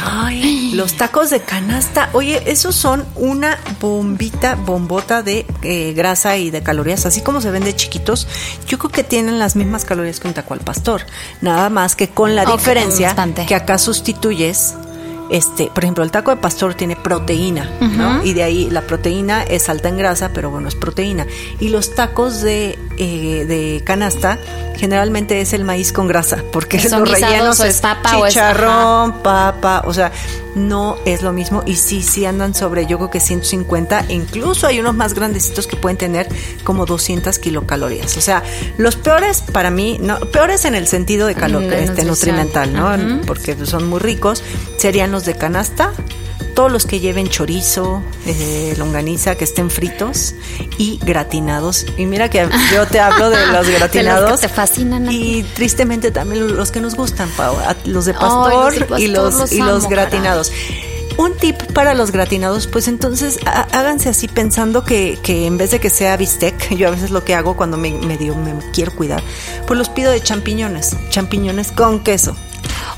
Ay, 0.05 0.73
los 0.75 0.95
tacos 0.95 1.31
de 1.31 1.41
canasta. 1.41 2.11
Oye, 2.13 2.43
esos 2.47 2.75
son 2.75 3.07
una 3.15 3.59
bombita, 3.81 4.57
bombota 4.57 5.23
de 5.23 5.47
eh, 5.63 5.93
grasa 5.95 6.37
y 6.37 6.51
de 6.51 6.63
calorías, 6.63 7.07
así 7.07 7.21
como 7.21 7.41
se 7.41 7.51
ven 7.51 7.65
de 7.65 7.75
chiquitos. 7.75 8.27
Yo 8.67 8.79
creo 8.79 8.91
que 8.91 9.05
tienen 9.05 9.39
las 9.39 9.55
mismas 9.55 9.85
calorías 9.85 10.19
que 10.19 10.29
un 10.29 10.35
taco 10.35 10.55
al 10.55 10.61
pastor. 10.61 11.03
Nada 11.41 11.71
más 11.71 11.95
que 11.95 12.09
con 12.09 12.35
la 12.35 12.45
diferencia 12.45 13.15
que 13.47 13.55
acá 13.55 13.79
sustituyes. 13.79 14.75
Este, 15.31 15.71
por 15.75 15.85
ejemplo, 15.85 16.03
el 16.05 16.11
taco 16.11 16.31
de 16.31 16.39
pastor 16.39 16.75
tiene 16.75 16.97
proteína, 16.97 17.71
¿no? 17.81 18.25
Y 18.25 18.33
de 18.33 18.43
ahí 18.45 18.71
la 18.71 18.83
proteína 18.83 19.43
es 19.43 19.69
alta 19.69 19.89
en 19.91 19.99
grasa, 19.99 20.31
pero 20.33 20.51
bueno, 20.51 20.69
es 20.69 20.75
proteína. 20.75 21.27
Y 21.61 21.69
los 21.69 21.95
tacos 21.95 22.41
de, 22.41 22.79
eh, 22.97 23.45
de 23.47 23.83
canasta 23.85 24.39
generalmente 24.77 25.41
es 25.41 25.53
el 25.53 25.65
maíz 25.65 25.93
con 25.93 26.07
grasa, 26.09 26.43
porque 26.53 26.79
¿Son 26.89 27.01
los 27.01 27.11
rellenos 27.11 27.61
es 27.61 27.81
papa 27.81 28.17
o 28.17 28.27
es- 28.27 28.33
chicharrón, 28.35 29.23
papa, 29.23 29.83
o 29.85 29.93
sea, 29.93 30.11
no 30.55 30.97
es 31.05 31.23
lo 31.23 31.33
mismo 31.33 31.63
y 31.67 31.77
sí, 31.77 32.03
sí 32.03 32.25
andan 32.25 32.55
sobre 32.55 32.87
yo 32.87 32.99
creo 32.99 33.11
que 33.11 33.21
150, 33.21 34.07
incluso 34.09 34.67
hay 34.67 34.81
unos 34.81 34.95
más 34.95 35.15
grandecitos 35.15 35.67
que 35.67 35.77
pueden 35.77 35.97
tener 35.97 36.29
como 36.65 36.87
200 36.87 37.39
kilocalorías, 37.39 38.17
o 38.17 38.21
sea, 38.21 38.43
los 38.77 38.97
peores 38.97 39.43
para 39.53 39.71
mí, 39.71 39.99
no, 40.01 40.19
peores 40.21 40.65
en 40.65 40.75
el 40.75 40.87
sentido 40.87 41.27
de 41.27 41.35
calor, 41.35 41.63
este, 41.73 42.05
nutrimental, 42.05 42.73
¿no? 42.73 43.21
Porque 43.27 43.57
son 43.67 43.89
muy 43.89 44.01
ricos, 44.01 44.43
serían 44.79 45.13
los 45.13 45.25
de 45.25 45.35
canasta, 45.35 45.93
todos 46.59 46.73
los 46.73 46.87
que 46.87 46.99
lleven 46.99 47.29
chorizo, 47.29 48.03
eh, 48.27 48.75
longaniza, 48.77 49.37
que 49.37 49.45
estén 49.45 49.71
fritos 49.71 50.35
y 50.77 50.99
gratinados. 51.05 51.87
Y 51.97 52.05
mira 52.07 52.29
que 52.31 52.49
yo 52.75 52.85
te 52.89 52.99
hablo 52.99 53.31
de 53.31 53.37
los 53.47 53.47
De 53.65 53.73
los 53.75 53.79
gratinados. 53.79 54.41
que 54.41 54.49
te 54.49 54.53
fascinan 54.53 55.07
Y 55.09 55.45
tristemente 55.55 56.11
también 56.11 56.57
los 56.57 56.73
que 56.73 56.81
nos 56.81 56.97
gustan, 56.97 57.29
Pau, 57.37 57.55
los 57.85 58.07
de 58.07 58.13
pastor, 58.13 58.65
los 58.65 58.75
de 58.75 58.81
pastor 58.81 59.01
y 59.01 59.07
los, 59.07 59.35
los 59.37 59.53
y 59.53 59.59
los 59.61 59.89
gratinados. 59.89 60.51
Un 61.17 61.37
tip 61.37 61.63
para 61.75 61.95
los 61.95 62.11
gratinados, 62.11 62.67
pues 62.67 62.89
entonces 62.89 63.39
há- 63.47 63.69
háganse 63.71 64.09
así 64.09 64.27
pensando 64.27 64.83
que, 64.83 65.17
que 65.23 65.47
en 65.47 65.59
vez 65.59 65.71
de 65.71 65.79
que 65.79 65.91
sea 65.91 66.17
bistec, 66.17 66.71
yo 66.75 66.89
a 66.89 66.91
veces 66.91 67.11
lo 67.13 67.23
que 67.25 67.37
hago 67.37 67.57
cuando 67.57 67.77
me, 67.77 67.93
me, 67.93 68.17
digo, 68.17 68.35
me 68.35 68.53
quiero 68.73 68.91
cuidar, 68.97 69.23
pues 69.69 69.79
los 69.79 69.89
pido 69.91 70.11
de 70.11 70.21
champiñones, 70.21 70.97
champiñones 71.11 71.71
con 71.71 72.01
queso. 72.01 72.35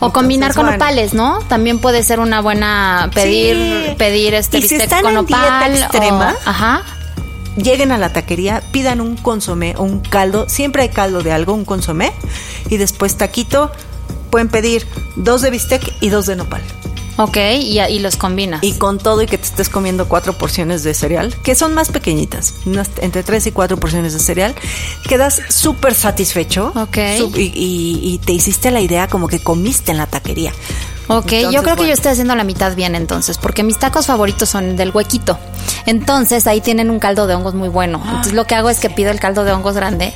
O 0.00 0.12
combinar 0.12 0.54
con 0.54 0.66
opales, 0.68 1.12
¿no? 1.14 1.38
También 1.40 1.78
puede 1.78 2.02
ser 2.02 2.20
una 2.20 2.40
buena 2.40 3.10
pedir, 3.14 3.56
Sí. 3.90 3.94
pedir 3.96 4.34
este 4.34 4.58
Y 4.58 4.62
si 4.62 4.68
bistec 4.76 4.82
están 4.82 5.02
con 5.02 5.16
en 5.18 5.26
dieta 5.26 5.58
opal. 5.58 5.72
o- 5.72 5.76
extrema, 5.76 6.34
ajá. 6.44 6.82
lleguen 7.56 7.92
a 7.92 7.98
la 7.98 8.12
taquería, 8.12 8.62
pidan 8.72 9.00
un 9.02 9.16
consomé 9.16 9.74
o 9.76 9.82
un 9.82 10.00
caldo, 10.00 10.48
siempre 10.48 10.82
hay 10.82 10.88
caldo 10.88 11.22
de 11.22 11.32
algo, 11.32 11.52
un 11.52 11.64
consomé, 11.66 12.12
y 12.70 12.78
después 12.78 13.16
taquito, 13.18 13.70
pueden 14.30 14.48
pedir 14.48 14.86
dos 15.16 15.42
de 15.42 15.50
bistec 15.50 15.92
y 16.00 16.08
dos 16.08 16.24
de 16.26 16.36
nopal. 16.36 16.62
Ok, 17.16 17.36
y, 17.60 17.78
y 17.80 17.98
los 17.98 18.16
combinas. 18.16 18.62
Y 18.62 18.74
con 18.74 18.98
todo 18.98 19.20
y 19.22 19.26
que 19.26 19.36
te 19.36 19.44
estés 19.44 19.68
comiendo 19.68 20.08
cuatro 20.08 20.32
porciones 20.38 20.82
de 20.82 20.94
cereal, 20.94 21.34
que 21.42 21.54
son 21.54 21.74
más 21.74 21.90
pequeñitas, 21.90 22.54
unas 22.64 22.88
entre 23.02 23.22
tres 23.22 23.46
y 23.46 23.52
cuatro 23.52 23.76
porciones 23.78 24.12
de 24.14 24.20
cereal, 24.20 24.54
quedas 25.08 25.40
súper 25.50 25.94
satisfecho. 25.94 26.72
Ok. 26.74 26.96
Y, 27.36 27.42
y- 27.54 28.00
y 28.14 28.18
te 28.18 28.32
hiciste 28.32 28.70
la 28.70 28.80
idea 28.80 29.06
como 29.08 29.28
que 29.28 29.38
comiste 29.40 29.90
en 29.90 29.98
la 29.98 30.06
taquería. 30.06 30.52
Ok, 31.08 31.32
yo 31.50 31.62
creo 31.64 31.74
que 31.74 31.88
yo 31.88 31.92
estoy 31.92 32.12
haciendo 32.12 32.36
la 32.36 32.44
mitad 32.44 32.76
bien 32.76 32.94
entonces, 32.94 33.36
porque 33.36 33.64
mis 33.64 33.78
tacos 33.80 34.06
favoritos 34.06 34.48
son 34.48 34.76
del 34.76 34.90
huequito. 34.92 35.38
Entonces 35.84 36.46
ahí 36.46 36.60
tienen 36.60 36.88
un 36.88 37.00
caldo 37.00 37.26
de 37.26 37.34
hongos 37.34 37.54
muy 37.54 37.68
bueno. 37.68 38.00
Entonces 38.06 38.32
lo 38.32 38.46
que 38.46 38.54
hago 38.54 38.70
es 38.70 38.78
que 38.78 38.90
pido 38.90 39.10
el 39.10 39.18
caldo 39.18 39.42
de 39.42 39.50
hongos 39.52 39.74
grande, 39.74 40.14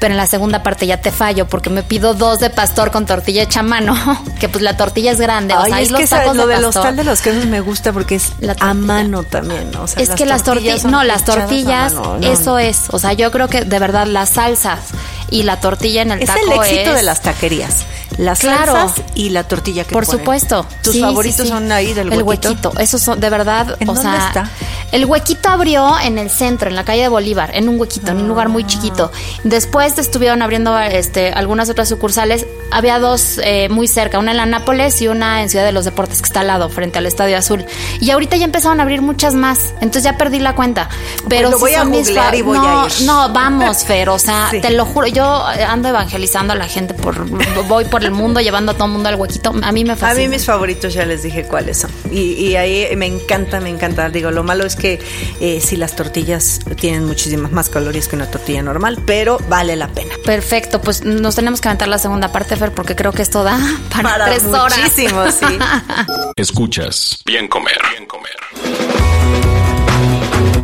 pero 0.00 0.12
en 0.14 0.16
la 0.16 0.26
segunda 0.26 0.62
parte 0.64 0.86
ya 0.86 1.00
te 1.00 1.12
fallo 1.12 1.46
porque 1.46 1.70
me 1.70 1.82
pido 1.84 2.14
dos 2.14 2.40
de 2.40 2.50
pastor 2.50 2.90
con 2.90 3.06
tortilla 3.06 3.42
hecha 3.44 3.60
a 3.60 3.62
mano, 3.62 3.94
que 4.40 4.48
pues 4.48 4.62
la 4.62 4.76
tortilla 4.76 5.12
es 5.12 5.20
grande. 5.20 5.54
o 5.54 5.60
Ay, 5.60 5.66
sea, 5.70 5.76
ahí 5.76 5.84
es 5.84 5.90
los 5.92 6.00
que 6.00 6.06
¿sabes? 6.08 6.24
tacos 6.24 6.36
lo 6.36 6.46
de 6.48 6.54
de 6.56 6.60
los 6.62 6.74
pastor- 6.74 6.82
tal 6.82 6.96
de 6.96 7.04
los 7.04 7.20
quesos 7.20 7.46
me 7.46 7.60
gusta 7.60 7.92
porque 7.92 8.16
es 8.16 8.32
La 8.40 8.56
a 8.58 8.74
mano 8.74 9.22
también, 9.22 9.70
¿no? 9.70 9.82
O 9.82 9.86
sea, 9.86 10.02
es 10.02 10.10
que 10.10 10.26
las 10.26 10.42
tortillas, 10.42 10.84
no, 10.84 11.04
las 11.04 11.24
tortillas, 11.24 11.94
mano, 11.94 12.18
no, 12.18 12.26
eso 12.26 12.50
no. 12.52 12.58
es. 12.58 12.84
O 12.90 12.98
sea, 12.98 13.12
yo 13.12 13.30
creo 13.30 13.46
que 13.48 13.64
de 13.64 13.78
verdad 13.78 14.06
las 14.06 14.30
salsas 14.30 14.80
y 15.30 15.44
la 15.44 15.60
tortilla 15.60 16.02
en 16.02 16.10
el 16.12 16.20
Es 16.22 16.26
taco 16.26 16.40
el 16.46 16.52
éxito 16.60 16.90
es- 16.90 16.96
de 16.96 17.02
las 17.02 17.20
taquerías. 17.20 17.84
Las 18.18 18.40
Claro. 18.40 18.72
salsas 18.72 19.02
y 19.14 19.30
la 19.30 19.44
tortilla 19.44 19.84
que 19.84 19.92
Por 19.92 20.04
ponen. 20.04 20.20
supuesto. 20.20 20.66
Tus 20.82 20.94
Sí, 20.94 21.00
favoritos 21.00 21.36
sí, 21.36 21.42
sí. 21.44 21.48
son 21.48 21.70
ahí 21.72 21.94
del 21.94 22.12
El 22.12 22.22
huequito. 22.22 22.48
huequito. 22.50 22.72
Esos 22.78 23.00
son, 23.00 23.20
de 23.20 23.30
verdad, 23.30 23.76
¿En 23.78 23.88
o 23.88 23.94
dónde 23.94 24.10
sea, 24.10 24.26
está? 24.26 24.50
El 24.92 25.04
huequito 25.06 25.48
abrió 25.48 25.94
en 26.02 26.18
el 26.18 26.30
centro, 26.30 26.68
en 26.68 26.76
la 26.76 26.84
calle 26.84 27.02
de 27.02 27.08
Bolívar, 27.08 27.50
en 27.54 27.68
un 27.68 27.78
huequito, 27.80 28.10
en 28.12 28.18
un 28.18 28.28
lugar 28.28 28.48
muy 28.48 28.64
chiquito. 28.66 29.10
Después 29.44 29.96
estuvieron 29.98 30.42
abriendo 30.42 30.78
este, 30.78 31.32
algunas 31.32 31.68
otras 31.70 31.88
sucursales. 31.88 32.46
Había 32.72 32.98
dos 32.98 33.40
eh, 33.42 33.68
muy 33.68 33.88
cerca, 33.88 34.18
una 34.18 34.30
en 34.32 34.36
la 34.36 34.46
Nápoles 34.46 35.00
y 35.02 35.08
una 35.08 35.42
en 35.42 35.48
Ciudad 35.50 35.64
de 35.64 35.72
los 35.72 35.84
Deportes, 35.84 36.20
que 36.22 36.26
está 36.26 36.40
al 36.40 36.46
lado, 36.48 36.68
frente 36.68 36.98
al 36.98 37.06
Estadio 37.06 37.36
Azul. 37.36 37.64
Y 38.00 38.10
ahorita 38.10 38.36
ya 38.36 38.44
empezaron 38.44 38.80
a 38.80 38.82
abrir 38.84 39.02
muchas 39.02 39.34
más. 39.34 39.72
Entonces 39.74 40.04
ya 40.04 40.16
perdí 40.16 40.38
la 40.40 40.54
cuenta. 40.54 40.88
Pero 41.28 41.50
Pues 41.50 41.52
lo 41.52 41.58
voy 41.58 41.74
a 41.74 41.84
googlear 41.84 42.34
y 42.34 42.42
voy 42.42 42.58
no, 42.58 42.82
a 42.82 42.86
ir. 42.86 42.92
no, 43.06 43.32
vamos, 43.32 43.84
Fer. 43.84 44.08
O 44.08 44.18
sea, 44.18 44.48
Sí. 44.50 44.60
te 44.60 44.70
lo 44.70 44.84
juro. 44.86 45.06
Yo 45.06 45.44
ando 45.46 45.88
evangelizando 45.88 46.52
a 46.52 46.56
la 46.56 46.66
gente 46.66 46.94
por. 46.94 47.28
Voy 47.68 47.84
por 47.84 48.02
el 48.04 48.10
mundo 48.10 48.40
llevando 48.40 48.72
a 48.72 48.74
todo 48.74 48.86
el 48.86 48.92
mundo 48.92 49.08
al 49.08 49.14
huequito. 49.16 49.52
A 49.62 49.72
mí 49.72 49.84
me 49.84 49.92
A 49.92 49.96
fascina. 49.96 50.22
mí 50.22 50.28
mis 50.28 50.44
favoritos 50.44 50.94
ya 50.94 51.04
les 51.06 51.22
dije 51.22 51.44
cuáles 51.44 51.78
son. 51.78 51.90
Y, 52.10 52.32
y 52.34 52.56
ahí 52.56 52.88
me 52.96 53.06
encanta, 53.06 53.60
me 53.60 53.68
encanta. 53.70 54.08
Digo, 54.10 54.30
lo 54.30 54.42
malo 54.42 54.64
es 54.66 54.76
que 54.80 55.00
eh, 55.40 55.60
si 55.60 55.76
las 55.76 55.94
tortillas 55.96 56.60
tienen 56.80 57.04
muchísimas 57.04 57.52
más 57.52 57.68
calorías 57.68 58.08
que 58.08 58.16
una 58.16 58.30
tortilla 58.30 58.62
normal, 58.62 59.02
pero 59.06 59.38
vale 59.48 59.76
la 59.76 59.88
pena. 59.88 60.14
Perfecto, 60.24 60.80
pues 60.80 61.04
nos 61.04 61.36
tenemos 61.36 61.60
que 61.60 61.68
aventar 61.68 61.88
la 61.88 61.98
segunda 61.98 62.32
parte, 62.32 62.56
Fer, 62.56 62.72
porque 62.72 62.96
creo 62.96 63.12
que 63.12 63.22
esto 63.22 63.44
da 63.44 63.58
para, 63.90 64.02
Para 64.10 64.24
tres 64.26 64.44
horas. 64.44 64.78
muchísimo, 64.78 65.30
sí. 65.30 65.58
Escuchas. 66.36 67.18
Bien 67.24 67.48
comer. 67.48 67.78
Bien 67.92 68.06
comer. 68.06 68.99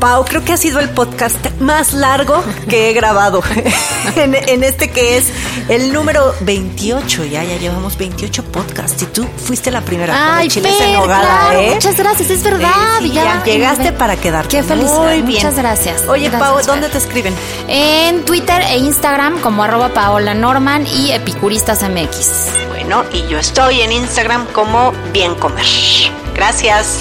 Pau, 0.07 0.25
creo 0.25 0.45
que 0.45 0.53
ha 0.53 0.57
sido 0.57 0.79
el 0.79 0.89
podcast 0.91 1.37
más 1.59 1.93
largo 1.93 2.41
que 2.69 2.89
he 2.89 2.93
grabado. 2.93 3.43
en, 4.17 4.37
en 4.37 4.63
este 4.63 4.89
que 4.89 5.17
es 5.17 5.33
el 5.69 5.93
número 5.93 6.33
28. 6.43 7.25
Ya, 7.25 7.43
ya 7.43 7.57
llevamos 7.57 7.99
28 7.99 8.45
podcasts. 8.45 9.03
Y 9.03 9.07
tú 9.07 9.27
fuiste 9.37 9.73
la 9.73 9.81
primera 9.81 10.37
Ay, 10.37 10.47
chiles 10.47 10.81
en 10.81 10.93
nogada, 10.93 11.49
claro, 11.49 11.61
¿eh? 11.61 11.71
muchas 11.75 11.97
gracias, 11.97 12.31
es 12.31 12.41
verdad. 12.45 12.71
Sí, 13.01 13.11
ya, 13.11 13.25
ya 13.25 13.45
llegaste 13.45 13.91
para 13.91 14.17
quedarte. 14.17 14.57
Qué 14.57 14.63
felicidad, 14.63 15.01
Muy 15.07 15.23
bien. 15.23 15.43
muchas 15.43 15.57
gracias. 15.57 16.03
Oye, 16.07 16.29
Gracias, 16.29 16.41
Pau, 16.51 16.57
Fer. 16.59 16.67
¿dónde 16.67 16.89
te 16.89 16.99
escriben? 16.99 17.35
En 17.67 18.25
Twitter 18.25 18.63
e 18.63 18.79
Instagram 18.79 19.41
como 19.41 19.65
arroba 19.65 19.89
Paola 19.89 20.35
Norman 20.35 20.87
y 20.87 21.11
Epicuristas 21.11 21.83
MX. 21.83 22.69
Bueno, 22.69 23.03
y 23.13 23.27
yo 23.27 23.41
estoy 23.41 23.81
en 23.81 23.91
Instagram 23.91 24.47
como 24.53 24.93
Bien 25.13 25.35
Comer. 25.35 25.67
Gracias. 26.33 27.01